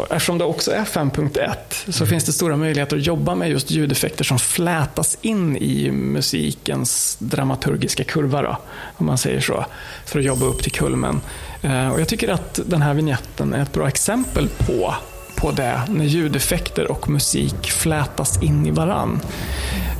[0.00, 3.70] och eftersom det också är 5.1, så finns det stora möjligheter att jobba med just
[3.70, 8.56] ljudeffekter som flätas in i musikens dramaturgiska kurva, då,
[8.96, 9.64] om man säger så,
[10.04, 11.20] för att jobba upp till kulmen.
[11.62, 14.94] Eh, och jag tycker att den här vignetten är ett bra exempel på
[15.40, 19.20] på det när ljudeffekter och musik flätas in i varann.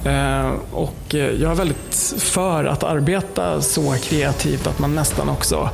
[0.04, 5.70] Eh, och jag är väldigt för att arbeta så kreativt att man nästan också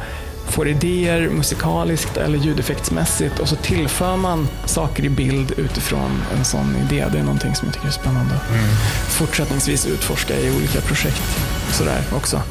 [0.52, 6.76] får idéer musikaliskt eller ljudeffektsmässigt och så tillför man saker i bild utifrån en sån
[6.76, 7.06] idé.
[7.12, 11.22] Det är någonting som jag tycker är spännande att fortsättningsvis utforska i olika projekt.
[11.72, 12.42] Sådär också.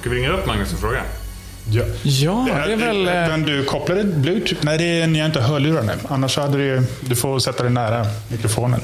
[0.00, 1.02] Ska vi ringa upp Magnus och fråga?
[1.70, 1.84] Ja.
[2.02, 3.06] Ja, det är väl...
[3.08, 4.60] eh, Men du kopplade bluetooth?
[4.64, 5.92] Nej, det är, ni har inte hörlurar nu.
[6.08, 8.80] Annars hade du, du får sätta dig nära mikrofonen.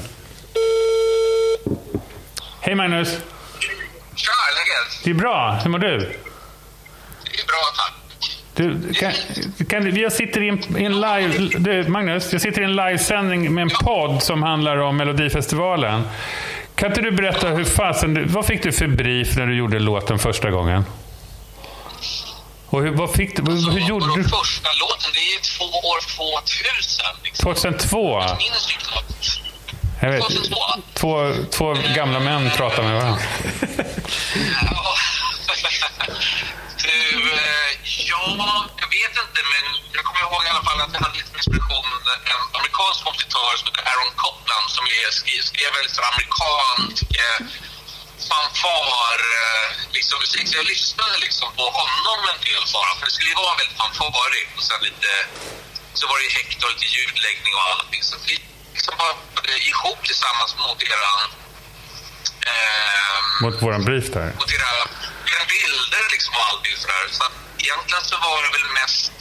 [2.61, 3.09] Hej Magnus!
[4.15, 5.03] Tja, läget?
[5.03, 5.59] Det är bra.
[5.63, 5.87] Hur mår du?
[5.97, 7.93] Det är bra, tack.
[8.55, 9.11] Du, kan,
[9.69, 11.49] kan, jag sitter i en, i en live...
[11.59, 16.03] Du, Magnus, jag sitter i en livesändning med en podd som handlar om Melodifestivalen.
[16.75, 18.13] Kan inte du berätta hur fasen...
[18.13, 20.85] du- Vad fick du för brief när du gjorde låten första gången?
[22.67, 24.23] Och hur, vad fick du, hur, hur gjorde du?
[24.23, 25.99] första låten, det är ju två år
[26.41, 27.05] 2000.
[27.23, 27.43] Liksom.
[27.53, 28.19] 2002?
[28.21, 29.41] Jag minns inte något.
[30.01, 30.55] Jag vet, 2002.
[30.93, 33.21] två, två gamla män pratar med varandra.
[37.97, 38.23] Ja,
[38.81, 41.89] jag vet inte, men jag kommer ihåg i alla fall att jag hade lite inspiration.
[42.33, 47.39] En amerikansk kompositör som heter Aaron Copland som är, skrev, skrev så amerikansk eh,
[48.29, 50.45] fanfar, eh, liksom musik.
[50.49, 53.77] Så jag lyssnade liksom på honom en del bara, för det skulle ju vara väldigt
[53.83, 54.49] fanfarigt.
[54.57, 55.11] Och sen lite,
[55.99, 58.01] så var det ju Hector, lite ljudläggning och allting.
[58.09, 58.35] Så vi
[58.75, 59.13] liksom bara
[59.69, 61.21] ihop tillsammans mot eran
[62.51, 64.29] ehm, Mot våran brief där.
[64.39, 67.05] mot era vackra bilder liksom och allting sådär.
[67.17, 69.17] Så att egentligen så var det väl mest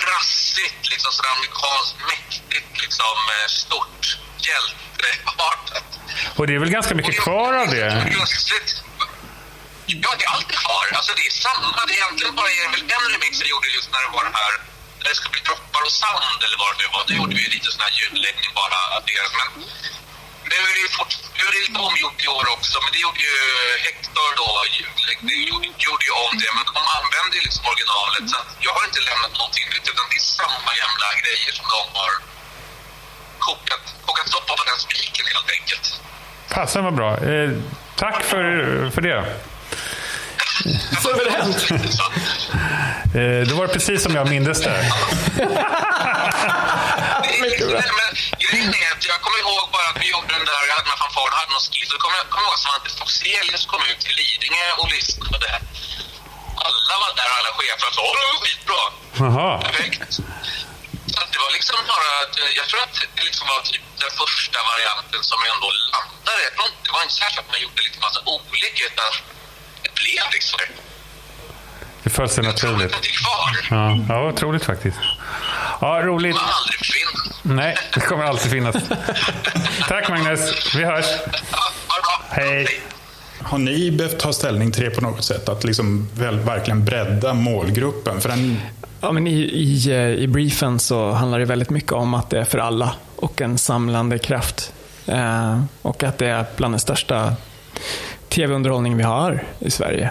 [0.00, 4.04] brassigt, liksom sådär amerikanskt mäktigt, liksom eh, stort,
[4.46, 5.88] hjälteartat.
[6.36, 7.88] Och det är väl ganska mycket kvar av det?
[8.16, 8.70] Plötsligt.
[9.86, 10.86] Ja, det är allt har.
[10.98, 11.78] Alltså det är samma.
[11.88, 14.34] Det är egentligen bara är väl en remix jag gjorde just när det var det
[14.42, 14.52] här
[14.98, 17.02] när det skulle bli droppar och sand eller vad det nu var.
[17.08, 18.78] Då gjorde vi lite sån här ljudläggning bara.
[19.40, 19.48] Men
[20.52, 22.74] nu är det, fort, nu är det lite omgjort i år också.
[22.84, 23.36] Men det gjorde ju
[23.86, 24.48] Hector då.
[24.76, 26.50] Ljudläggning gjorde, gjorde ju om det.
[26.56, 28.24] Men de använde ju liksom originalet.
[28.32, 29.86] Så jag har inte lämnat någonting nytt.
[29.92, 32.12] Utan det är samma jävla grejer som de har
[33.46, 35.86] kokat, kokat soppa på den spiken helt enkelt.
[36.54, 37.10] Fasen vad bra.
[37.30, 37.50] Eh,
[38.02, 38.44] tack för,
[38.94, 39.20] för det.
[41.02, 41.60] Suveränt!
[43.14, 44.92] Eh, det var precis som jag mindes det.
[49.12, 51.52] Jag kommer ihåg bara att vi gjorde den där, jag hade med fanfaren och hade
[51.56, 51.90] någon skiss.
[52.04, 55.50] Kommer jag kommer ihåg att Svante Foxelius kom ut till Lidingö och lyssnade.
[56.66, 58.82] Alla var där, alla chefer, och sa åh, det var skitbra.
[59.22, 59.48] Jaha.
[59.66, 60.02] Perfekt.
[61.14, 64.58] Så det var liksom bara, eh, jag tror att det liksom var typ den första
[64.72, 66.42] varianten som ändå landade.
[66.84, 69.10] Det var inte särskilt att man gjorde lite massa olika, utan
[69.84, 70.68] det blev liksom det.
[72.02, 72.94] Det föll sig Jag tror naturligt.
[72.96, 73.50] att det är kvar.
[73.76, 74.98] Ja, ja otroligt faktiskt.
[75.80, 76.34] Ja, roligt.
[76.34, 77.62] Det kommer aldrig försvinna.
[77.62, 78.76] Nej, det kommer alltid finnas.
[79.88, 80.74] Tack Magnus.
[80.76, 81.06] Vi hörs.
[81.52, 82.42] Ja, ha det bra.
[82.44, 82.66] Hej.
[83.42, 85.48] Har ni behövt ta ställning till det på något sätt?
[85.48, 88.20] Att liksom väl, verkligen bredda målgruppen?
[88.20, 88.60] För den,
[89.00, 92.38] Ja, men i, i, eh, I briefen så handlar det väldigt mycket om att det
[92.38, 94.72] är för alla och en samlande kraft.
[95.06, 97.34] Eh, och att det är bland den största
[98.28, 100.10] tv-underhållning vi har i Sverige.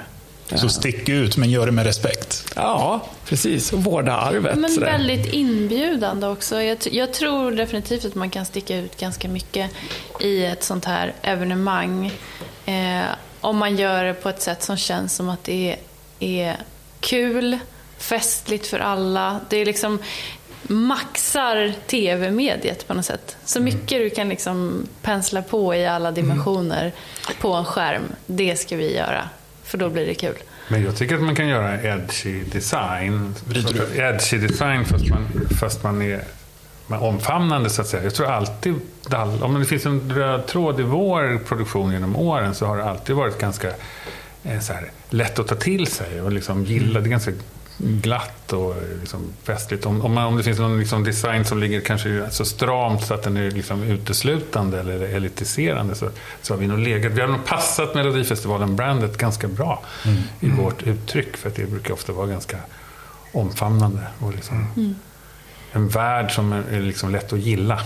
[0.56, 2.17] Så stick ut, men gör det med respekt.
[2.56, 3.74] Ja, precis.
[3.74, 4.58] Och vårda arvet.
[4.58, 4.88] Men sådär.
[4.88, 6.62] väldigt inbjudande också.
[6.62, 9.72] Jag, jag tror definitivt att man kan sticka ut ganska mycket
[10.20, 12.12] i ett sånt här evenemang.
[12.66, 13.06] Eh,
[13.42, 15.78] om man gör det på ett sätt som känns som att det är,
[16.20, 16.58] är
[17.00, 17.60] kul,
[17.98, 19.40] festligt för alla.
[19.50, 20.00] Det är liksom
[20.62, 23.38] maxar tv-mediet på något sätt.
[23.46, 26.92] Så mycket du kan liksom pensla på i alla dimensioner
[27.42, 29.30] på en skärm, det ska vi göra.
[29.64, 30.36] För då blir det kul.
[30.68, 33.36] Men jag tycker att man kan göra edgy design.
[33.96, 35.28] Edgy design fast man,
[35.60, 36.24] fast man är
[36.96, 38.04] är omfamnande så att säga.
[38.04, 38.74] Jag tror alltid,
[39.42, 43.16] om det finns en röd tråd i vår produktion genom åren så har det alltid
[43.16, 43.68] varit ganska
[44.44, 47.00] eh, så här, lätt att ta till sig och liksom gilla.
[47.00, 47.32] Det är ganska
[47.78, 49.86] glatt och liksom festligt.
[49.86, 53.14] Om, om, man, om det finns någon liksom design som ligger kanske så stramt så
[53.14, 56.10] att den är liksom uteslutande eller elitiserande så,
[56.42, 57.12] så har vi nog legat.
[57.12, 59.82] Vi har nog passat Melodifestivalen-brandet ganska bra
[60.40, 62.58] i vårt uttryck för att det brukar ofta vara ganska
[63.32, 64.68] omfamnande och liksom
[65.72, 67.82] en värld som är är liksom lätt att gilla.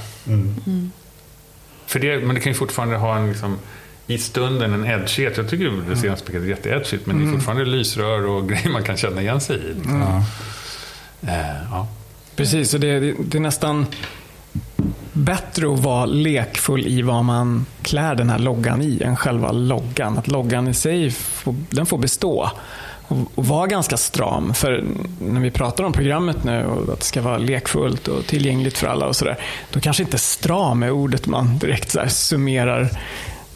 [1.85, 3.57] För det, men det kan ju fortfarande ha en liksom,
[4.07, 5.37] i stunden en edgighet.
[5.37, 8.83] Jag tycker det senaste paketet är jätteedgigt men det är fortfarande lysrör och grejer man
[8.83, 9.73] kan känna igen sig i.
[9.73, 10.23] Liksom.
[11.21, 11.33] Eh,
[11.71, 11.87] ja.
[12.35, 13.85] Precis, och det, det, det är nästan
[15.13, 20.17] bättre att vara lekfull i vad man klär den här loggan i än själva loggan.
[20.17, 22.51] Att loggan i sig får, den får bestå
[23.07, 24.53] och, vara ganska stram.
[24.53, 24.85] För
[25.19, 28.87] när vi pratar om programmet nu och att det ska vara lekfullt och tillgängligt för
[28.87, 29.37] alla och sådär,
[29.71, 32.89] då kanske inte stram är ordet man direkt så här summerar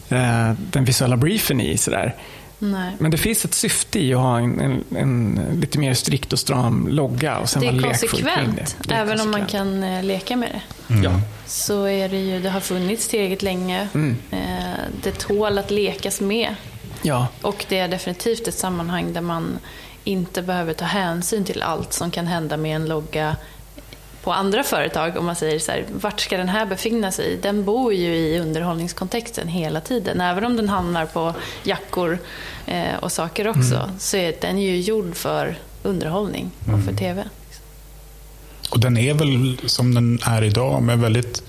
[0.08, 1.76] eh, den visuella briefen i.
[1.78, 2.14] Så där.
[2.58, 2.92] Nej.
[2.98, 6.38] Men det finns ett syfte i att ha en, en, en lite mer strikt och
[6.38, 8.88] stram logga och sen Det är vara konsekvent, det.
[8.88, 9.82] det är även om man konsekvent.
[9.82, 10.50] kan eh, leka med
[10.88, 10.94] det.
[11.04, 11.20] Ja.
[11.46, 13.88] Så är det ju, det har funnits tillräckligt länge.
[13.94, 14.16] Mm.
[14.30, 14.38] Eh,
[15.02, 16.54] Det tål att lekas med.
[17.02, 19.58] Ja, Och det är definitivt ett sammanhang där man
[20.04, 23.36] inte behöver ta hänsyn till allt som kan hända med en logga
[24.26, 25.16] på andra företag.
[25.16, 27.38] Om man säger så här, vart ska den här befinna sig?
[27.42, 30.20] Den bor ju i underhållningskontexten hela tiden.
[30.20, 32.18] Även om den hamnar på jackor
[32.66, 33.90] eh, och saker också.
[33.98, 37.24] Så är den ju gjord för underhållning och för TV.
[38.70, 41.42] Och den är väl som den är idag med väldigt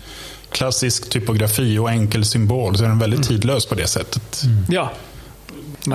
[0.51, 2.77] klassisk typografi och enkel symbol.
[2.77, 4.43] Så är den väldigt tidlös på det sättet.
[4.69, 4.91] ja.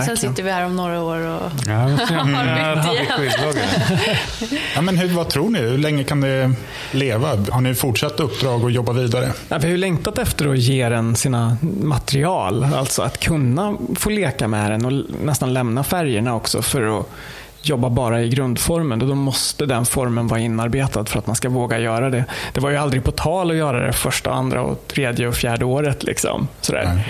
[0.01, 0.35] Sen Verkligen.
[0.35, 4.61] sitter vi här om några år och Ja, Har bytt hade igen.
[4.75, 5.59] Ja, men hur, vad tror ni?
[5.59, 6.53] Hur länge kan det
[6.93, 7.29] leva?
[7.51, 9.33] Har ni fortsatt uppdrag och jobba vidare?
[9.49, 12.65] Ja, vi har ju längtat efter att ge den sina material.
[12.65, 14.93] Alltså att kunna få leka med den och
[15.25, 17.07] nästan lämna färgerna också för att
[17.63, 19.03] jobba bara i grundformen.
[19.03, 22.25] Och då måste den formen vara inarbetad för att man ska våga göra det.
[22.55, 25.65] Det var ju aldrig på tal att göra det första, andra, och tredje och fjärde
[25.65, 26.03] året.
[26.03, 26.49] Liksom.
[26.61, 26.91] Sådär.
[26.95, 27.09] Nej.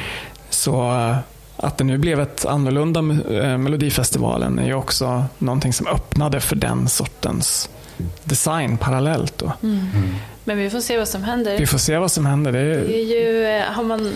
[0.50, 1.14] Så
[1.62, 6.56] att det nu blev ett annorlunda eh, Melodifestivalen är ju också någonting som öppnade för
[6.56, 7.70] den sortens
[8.24, 9.38] design parallellt.
[9.38, 9.52] Då.
[10.44, 11.58] Men vi får se vad som händer.
[11.58, 12.52] Vi får se vad som händer.
[12.52, 14.12] Det är, Det är ju, eh, har man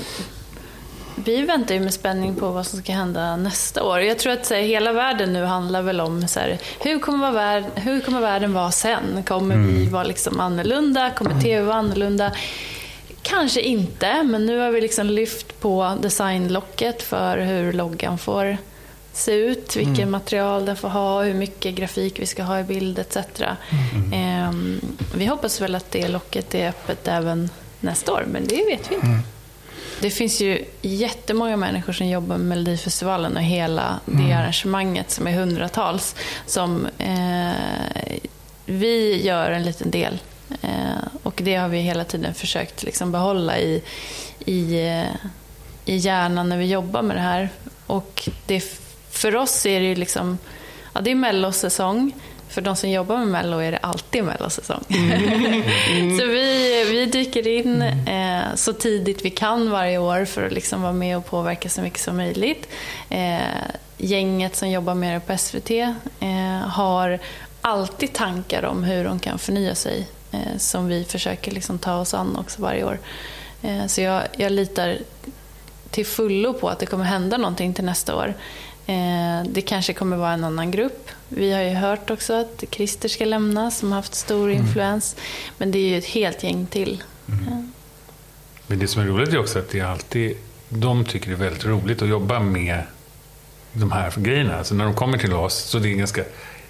[1.25, 4.01] vi väntar ju med spänning på vad som ska hända nästa år.
[4.01, 7.71] Jag tror att här, hela världen nu handlar väl om så här, hur, kommer världen,
[7.75, 9.23] hur kommer världen vara sen?
[9.27, 11.11] Kommer vi vara liksom annorlunda?
[11.11, 12.33] Kommer TV vara annorlunda?
[13.29, 18.57] Kanske inte, men nu har vi liksom lyft på designlocket för hur loggan får
[19.13, 22.99] se ut, vilken material den får ha, hur mycket grafik vi ska ha i bild
[22.99, 23.17] etc.
[24.13, 24.81] Ehm,
[25.15, 28.95] vi hoppas väl att det locket är öppet även nästa år, men det vet vi
[28.95, 29.07] inte.
[30.01, 35.33] Det finns ju jättemånga människor som jobbar med Melodifestivalen och hela det arrangemanget som är
[35.33, 36.15] hundratals.
[36.47, 38.17] Som eh,
[38.67, 40.19] vi gör en liten del.
[40.63, 43.83] Eh, och det har vi hela tiden försökt liksom behålla i,
[44.45, 45.31] i, eh,
[45.85, 47.49] i hjärnan när vi jobbar med det här.
[47.87, 48.65] Och det,
[49.11, 50.39] för oss är det ju liksom,
[50.93, 52.13] ja det är mellosäsong.
[52.49, 54.85] För de som jobbar med Mello är det alltid mellosäsong.
[56.21, 60.83] så vi, vi dyker in eh, så tidigt vi kan varje år för att liksom
[60.83, 62.69] vara med och påverka så mycket som möjligt.
[63.09, 63.39] Eh,
[63.97, 67.19] gänget som jobbar med det på SVT eh, har
[67.61, 70.07] alltid tankar om hur de kan förnya sig
[70.59, 72.99] som vi försöker liksom ta oss an också varje år.
[73.63, 74.99] Eh, så jag, jag litar
[75.91, 78.35] till fullo på att det kommer hända någonting till nästa år.
[78.87, 81.09] Eh, det kanske kommer vara en annan grupp.
[81.29, 85.17] Vi har ju hört också att Christer ska lämna som har haft stor influens.
[85.59, 87.03] Men det är ju ett helt gäng till.
[87.29, 87.35] Eh,
[88.67, 90.37] Men det som är roligt är också att det är alltid,
[90.69, 92.83] de tycker det är väldigt roligt att jobba med
[93.77, 94.65] de här grejerna.
[94.65, 96.23] Så när de kommer till oss så det är ganska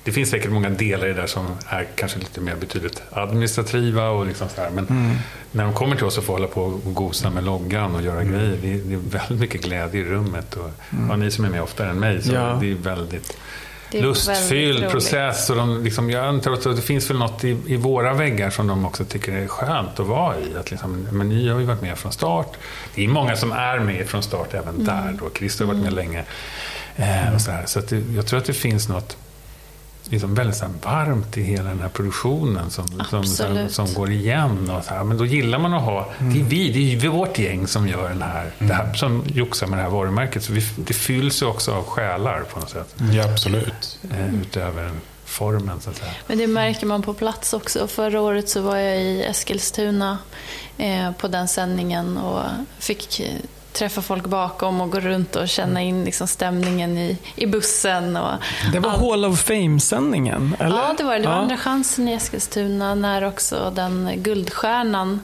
[0.05, 4.09] det finns säkert många delar i det där som är kanske lite mer betydligt administrativa
[4.09, 4.71] och liksom så här.
[4.71, 5.16] Men
[5.53, 8.25] när de kommer till oss och får hålla på och gosa med loggan och göra
[8.25, 8.59] grejer.
[8.62, 10.55] Det är, det är väldigt mycket glädje i rummet.
[10.55, 10.71] Och,
[11.09, 12.59] ja, ni som är med oftare än mig, så Ja.
[12.61, 13.37] det är väldigt
[13.90, 14.90] Det är väldigt lustfylld roligt.
[14.90, 15.51] process.
[15.51, 18.66] Och de, liksom, jag antar att det finns väl något i, i våra väggar som
[18.66, 20.57] de också tycker är skönt att vara i.
[20.61, 22.53] Att liksom, men ni har ju varit med från start.
[22.95, 24.85] Det är många som är med från start även Mm.
[24.87, 25.16] där.
[25.21, 25.31] Då.
[25.38, 26.25] Christer har varit med länge.
[26.97, 27.67] Eh, och så här.
[27.67, 29.17] så att det, jag tror att det finns något
[30.11, 34.11] liksom väldigt så här varmt i hela den här produktionen som, som, som, som går
[34.11, 34.71] igen.
[34.71, 35.05] Och så här.
[35.05, 37.89] Men då gillar man att ha, det är vi, det är ju vårt gäng som
[37.89, 40.45] gör den här, det här som joxar med det här varumärket.
[40.45, 42.95] Så vi, det fylls ju också av själar på något sätt.
[43.13, 43.99] Ja, absolut.
[44.11, 44.91] Eh, utöver
[45.25, 46.11] formen så att säga.
[46.27, 47.87] Men det märker man på plats också.
[47.87, 50.19] Förra året så var jag i Eskilstuna
[50.79, 52.43] eh, på den sändningen och
[52.79, 53.21] fick
[53.77, 58.17] träffa folk bakom och gå runt och känna in liksom stämningen i, i bussen.
[58.17, 58.33] Och
[58.73, 59.01] Det var allt.
[59.01, 60.77] Hall of Fame-sändningen, eller?
[60.77, 61.19] Ja, det var det.
[61.19, 61.41] Det var Ja.
[61.41, 65.21] Andra chansen i Eskilstuna när också den guldstjärnan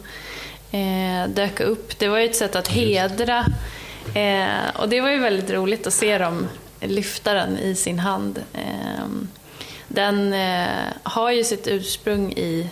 [0.70, 1.98] eh, dök upp.
[1.98, 3.46] Det var ju ett sätt att hedra.
[4.14, 6.48] Eh, och det var ju väldigt roligt att se dem
[6.80, 8.42] lyfta den i sin hand.
[8.52, 9.06] Eh,
[9.88, 10.68] den eh,
[11.02, 12.68] har ju sitt ursprung i,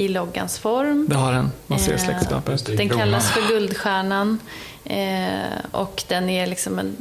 [0.00, 1.06] i loggans form.
[1.08, 1.50] Det har den.
[1.66, 2.66] Man ser Eh, släktskapet.
[2.76, 4.38] Den kallas för Guldstjärnan
[4.84, 4.96] eh,
[5.70, 6.96] och den är liksom en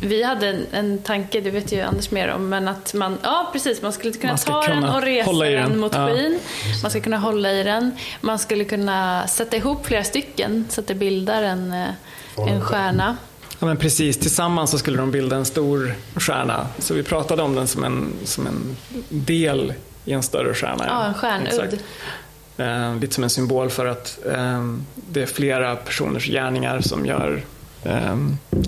[0.00, 3.50] vi hade en, en tanke, det vet ju Anders mer om, men att man, ja
[3.52, 5.78] precis, man skulle kunna Man ska ta den kunna och resa den, den.
[5.80, 6.06] mot Ja.
[6.06, 6.38] skyn.
[6.82, 7.92] Man ska kunna hålla i den.
[8.20, 11.88] Man skulle kunna sätta ihop flera stycken så att det bildar en, eh,
[12.48, 13.16] en stjärna.
[13.58, 14.18] Ja, men precis.
[14.18, 16.66] Tillsammans så skulle de bilda en stor stjärna.
[16.78, 18.76] Så vi pratade om den som en, som en
[19.08, 19.72] del
[20.04, 20.84] i en större stjärna.
[20.88, 21.78] Ja, en stjärnudd.
[22.58, 27.42] Eh, lite som en symbol för att eh, det är flera personers gärningar som gör
[27.84, 28.16] eh,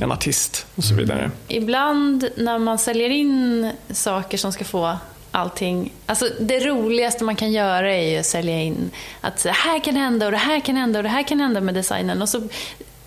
[0.01, 1.31] en artist och så vidare.
[1.49, 4.97] Ibland när man säljer in saker som ska få
[5.31, 5.93] allting.
[6.07, 9.97] Alltså det roligaste man kan göra är ju att sälja in att det här kan
[9.97, 12.23] hända och det här kan hända och det här kan hända med designen.
[12.23, 12.49] Och så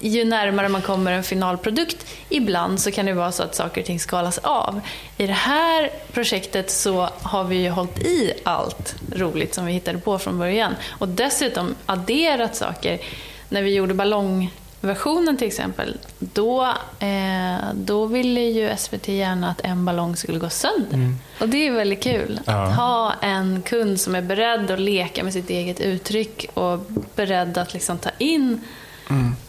[0.07, 3.87] ju närmare man kommer en finalprodukt, ibland så kan det vara så att saker och
[3.87, 4.81] ting skalas av.
[5.17, 9.97] I det här projektet så har vi ju hållit i allt roligt som vi hittade
[9.97, 10.75] på från början.
[10.89, 12.99] Och dessutom adderat saker.
[13.49, 16.63] När vi gjorde ballongversionen till exempel, då,
[16.99, 21.15] eh, då ville ju SVT gärna att en ballong skulle gå sönder.
[21.39, 22.39] Och det är väldigt kul.
[22.45, 22.63] Ja.
[22.63, 26.79] Att ha en kund som är beredd att leka med sitt eget uttryck och
[27.15, 28.61] beredd att liksom ta in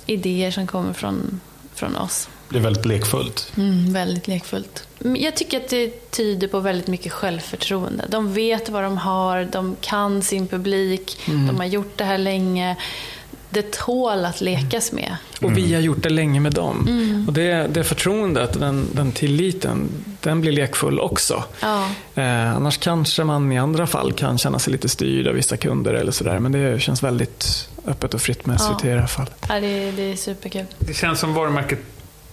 [0.06, 1.40] idéer som kommer från,
[1.74, 2.28] från oss.
[2.48, 3.52] Det är väldigt lekfullt.
[3.56, 4.88] Mm, väldigt lekfullt.
[4.98, 8.04] Jag tycker att det tyder på väldigt mycket självförtroende.
[8.08, 12.76] De vet vad de har, de kan sin publik, de har gjort det här länge.
[13.50, 15.16] Det tål att lekas med.
[15.42, 16.86] Och vi har gjort det länge med dem.
[16.88, 17.24] Mm.
[17.28, 19.88] Och det, det förtroendet, den, den tilliten,
[20.20, 21.44] den blir lekfull också.
[21.60, 21.88] Ja.
[22.14, 25.94] Eh, annars kanske man i andra fall kan känna sig lite styrd av vissa kunder
[25.94, 26.38] eller sådär.
[26.38, 28.90] Men det känns väldigt öppet och fritt med SVT Ja.
[28.90, 29.46] i det här fallet.
[29.48, 30.66] Ja, det, det är superkul.
[30.78, 31.78] Det känns som varumärket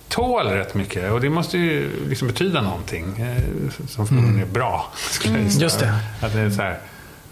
[0.09, 3.43] tål rätt mycket och det måste ju liksom betyda någonting eh,
[3.87, 4.91] som förmodligen är bra.
[4.95, 5.61] Skulle gissa.
[5.61, 5.93] Just det.
[6.21, 6.79] Att det är så här,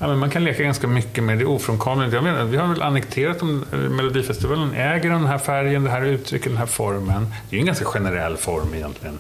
[0.01, 2.13] Ja, men man kan leka ganska mycket med det ofrånkomligt.
[2.13, 6.01] Jag menar, vi har väl annekterat om eh, Melodifestivalen äger den här färgen, det här
[6.05, 7.27] uttrycket, den här formen.
[7.49, 9.17] Det är ju en ganska generell form egentligen.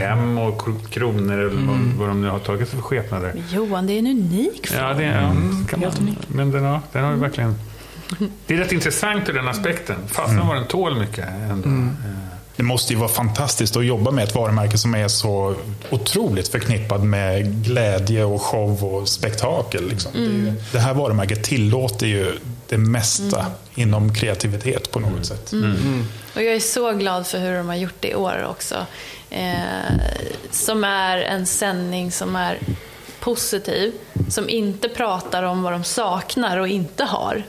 [0.00, 3.32] M och kr- kronor eller vad, vad de nu har tagit sig för skepnader.
[3.34, 4.80] Men Johan, det är en unik form.
[4.82, 5.32] Ja, det, ja,
[5.68, 7.54] kan man, men den har, den har ju verkligen...
[8.46, 11.68] Det är rätt intressant ur den aspekten, fastän vad den tål mycket ändå.
[11.68, 11.86] Eh,
[12.56, 15.54] Det måste ju vara fantastiskt att jobba med ett varumärke som är så
[15.90, 19.88] otroligt förknippad med glädje och show och spektakel.
[19.88, 20.12] Liksom.
[20.14, 22.38] Det, ju- det här varumärket tillåter ju
[22.68, 25.52] det mesta inom kreativitet på något sätt.
[26.34, 28.86] Och jag är så glad för hur de har gjort det i år också.
[29.30, 29.54] Eh,
[30.50, 32.58] som är en sändning som är
[33.20, 33.92] positiv,
[34.28, 37.42] som inte pratar om vad de saknar och inte har.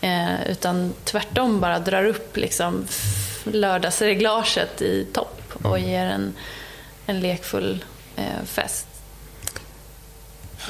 [0.00, 2.84] Eh, utan tvärtom bara drar upp liksom
[3.44, 6.32] lördagsreglaget i topp och ger en,
[7.06, 7.84] en lekfull
[8.16, 8.86] eh, fest.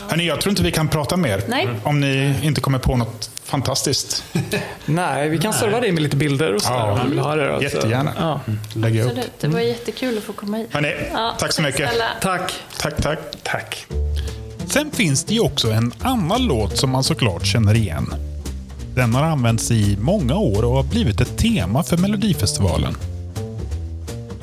[0.09, 1.43] Hörrni, jag tror inte vi kan prata mer.
[1.49, 1.69] Nej.
[1.85, 4.25] Om ni inte kommer på något fantastiskt.
[4.87, 6.93] Nej, vi kan serva dig med lite bilder och så Ja.
[6.93, 7.55] om du vill ha det.
[7.55, 7.77] Alltså.
[7.77, 8.13] Jättegärna.
[8.19, 8.41] Ja.
[8.75, 9.09] Lägga upp.
[9.11, 10.69] Absolut, det var jättekul att få komma hit.
[10.71, 11.89] Hörrni, Ja, tack så mycket.
[11.91, 12.05] snälla.
[12.21, 12.53] Tack.
[12.79, 13.19] Tack, tack.
[13.43, 13.87] Tack.
[14.67, 18.15] Sen finns det ju också en annan låt som man såklart känner igen.
[19.01, 22.95] Den har använts i många år och har blivit ett tema för Melodifestivalen.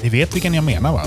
[0.01, 1.03] Ni vet vilken jag menar va?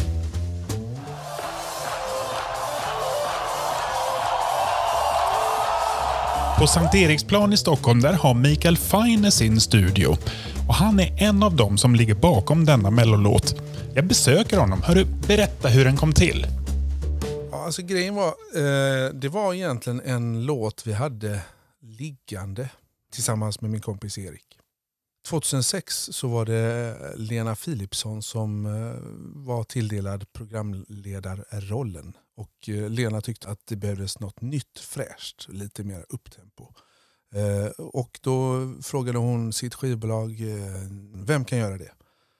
[6.59, 10.16] På Sankt Eriksplan i Stockholm där har Mikael Feine sin studio.
[10.68, 13.55] Och Han är en av dem som ligger bakom denna mellolåt.
[13.94, 14.82] Jag besöker honom.
[14.82, 16.46] Hörru, berätta hur den kom till.
[17.51, 21.40] Ja, alltså grejen var, eh, det var egentligen en låt vi hade
[21.82, 22.68] liggande
[23.11, 24.61] tillsammans med min kompis Erik.
[25.27, 28.95] 2006 så var det eh, Lena Philipsson som eh,
[29.47, 32.17] var tilldelad programledarrollen.
[32.37, 36.73] Och eh, Lena tyckte att det behövdes något nytt fräscht, lite mer upptempo.
[37.79, 40.41] Och då frågade hon sitt skivbolag,
[41.15, 41.91] vem kan göra det?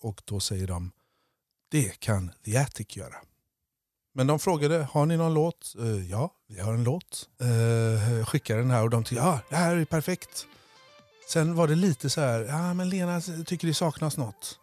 [0.01, 0.93] Och då säger de,
[1.71, 3.15] det kan The Attic göra.
[4.15, 5.75] Men de frågade, har ni någon låt?
[6.09, 7.29] Ja, vi har en låt.
[8.27, 10.47] Skickar den här och de tyckte, ja, det här är perfekt.
[11.33, 14.59] Sen var det lite så här, ja men Lena tycker det saknas något.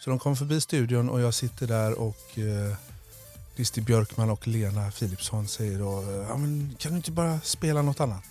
[0.00, 5.48] Så de kom förbi studion och jag sitter där och eh, Björkman och Lena Philipsson
[5.48, 8.24] säger då, ja men kan du inte bara spela något annat?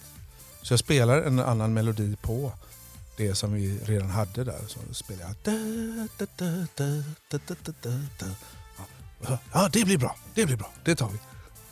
[0.61, 2.51] Så jag spelar en annan melodi på
[3.17, 4.61] det som vi redan hade där.
[4.67, 5.35] Så spelar jag...
[9.53, 10.15] Ja, det blir bra.
[10.33, 10.71] Det blir bra.
[10.83, 11.19] Det tar vi.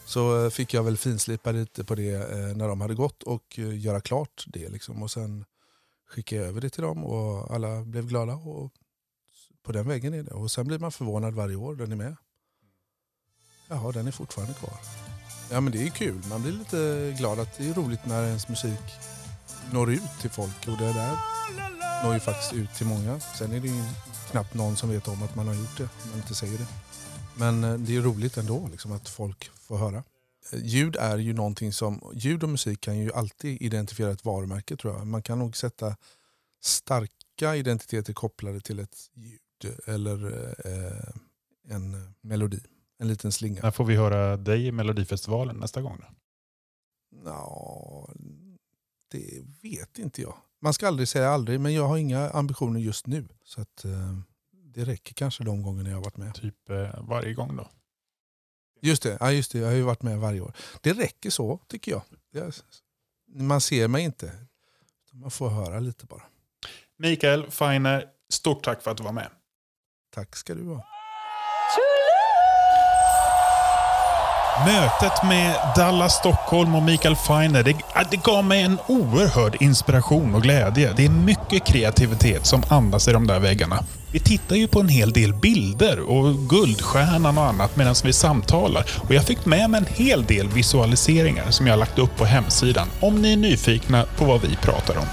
[0.05, 3.59] Så eh, fick jag väl finslipa lite på det eh, när de hade gått och
[3.59, 4.69] eh, göra klart det.
[4.69, 5.03] Liksom.
[5.03, 5.45] Och sen
[6.09, 8.33] skickade jag över det till dem och alla blev glada.
[8.33, 8.71] Och
[9.63, 10.31] på den vägen är det.
[10.31, 11.75] Och sen blir man förvånad varje år.
[11.75, 12.15] Den är med.
[13.67, 14.73] Jaha, den är fortfarande kvar.
[15.51, 16.21] Ja, men det är kul.
[16.29, 18.79] Man blir lite glad att det är roligt när ens musik
[19.73, 20.67] når ut till folk.
[20.67, 21.17] Och det där
[22.03, 23.19] når ju faktiskt ut till många.
[23.19, 23.83] Sen är det ju
[24.31, 25.83] knappt någon som vet om att man har gjort det.
[25.83, 26.67] Om man inte säger det.
[27.35, 30.03] Men eh, det är roligt ändå liksom, att folk får höra.
[30.53, 34.93] Ljud är ju någonting som, ljud och musik kan ju alltid identifiera ett varumärke tror
[34.93, 35.07] jag.
[35.07, 35.95] Man kan nog sätta
[36.61, 41.13] starka identiteter kopplade till ett ljud eller eh,
[41.75, 42.59] en melodi.
[42.99, 43.61] En liten slinga.
[43.63, 45.97] När får vi höra dig i Melodifestivalen nästa gång?
[45.99, 46.07] Då?
[47.25, 48.09] Ja,
[49.11, 50.37] det vet inte jag.
[50.61, 53.27] Man ska aldrig säga aldrig, men jag har inga ambitioner just nu.
[53.43, 54.19] Så att, eh,
[54.51, 56.33] det räcker kanske de gångerna jag har varit med.
[56.35, 57.69] Typ eh, varje gång då?
[58.81, 60.53] Just det, ja, just det, jag har ju varit med varje år.
[60.81, 62.53] Det räcker så, tycker jag.
[63.27, 64.31] man ser mig inte.
[65.13, 66.23] Man får höra lite bara.
[66.97, 69.29] Mikael Feine, stort tack för att du var med.
[70.13, 70.98] Tack ska du ha.
[74.65, 77.75] Mötet med Dallas Stockholm och Mikael Feiner, det,
[78.11, 80.93] det gav mig en oerhörd inspiration och glädje.
[80.95, 83.83] Det är mycket kreativitet som andas i de där väggarna.
[84.11, 88.85] Vi tittar ju på en hel del bilder och Guldstjärnan och annat medan vi samtalar.
[89.07, 92.25] Och jag fick med mig en hel del visualiseringar som jag har lagt upp på
[92.25, 95.05] hemsidan om ni är nyfikna på vad vi pratar om.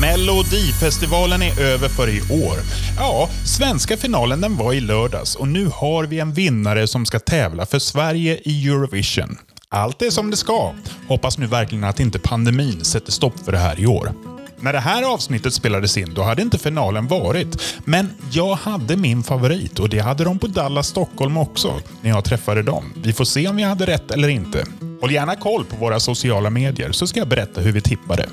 [0.00, 2.56] Melodifestivalen är över för i år.
[2.96, 7.18] Ja, svenska finalen den var i lördags och nu har vi en vinnare som ska
[7.18, 9.38] tävla för Sverige i Eurovision.
[9.68, 10.72] Allt är som det ska.
[11.08, 14.12] Hoppas nu verkligen att inte pandemin sätter stopp för det här i år.
[14.60, 17.62] När det här avsnittet spelades in då hade inte finalen varit.
[17.84, 22.24] Men jag hade min favorit och det hade de på Dallas Stockholm också när jag
[22.24, 22.92] träffade dem.
[23.02, 24.66] Vi får se om jag hade rätt eller inte.
[25.00, 28.26] Håll gärna koll på våra sociala medier så ska jag berätta hur vi tippade.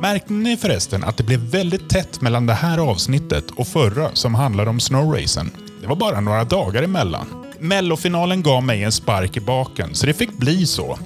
[0.00, 4.34] Märkte ni förresten att det blev väldigt tätt mellan det här avsnittet och förra som
[4.34, 5.50] handlade om snowracen?
[5.80, 7.44] Det var bara några dagar emellan.
[7.58, 10.98] Mellofinalen gav mig en spark i baken, så det fick bli så.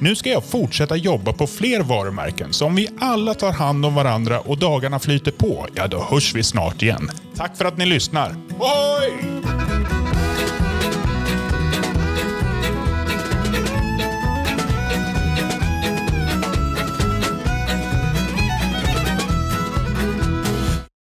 [0.00, 3.94] Nu ska jag fortsätta jobba på fler varumärken, så om vi alla tar hand om
[3.94, 7.10] varandra och dagarna flyter på, ja då hörs vi snart igen.
[7.36, 8.36] Tack för att ni lyssnar.
[8.58, 9.38] Oj!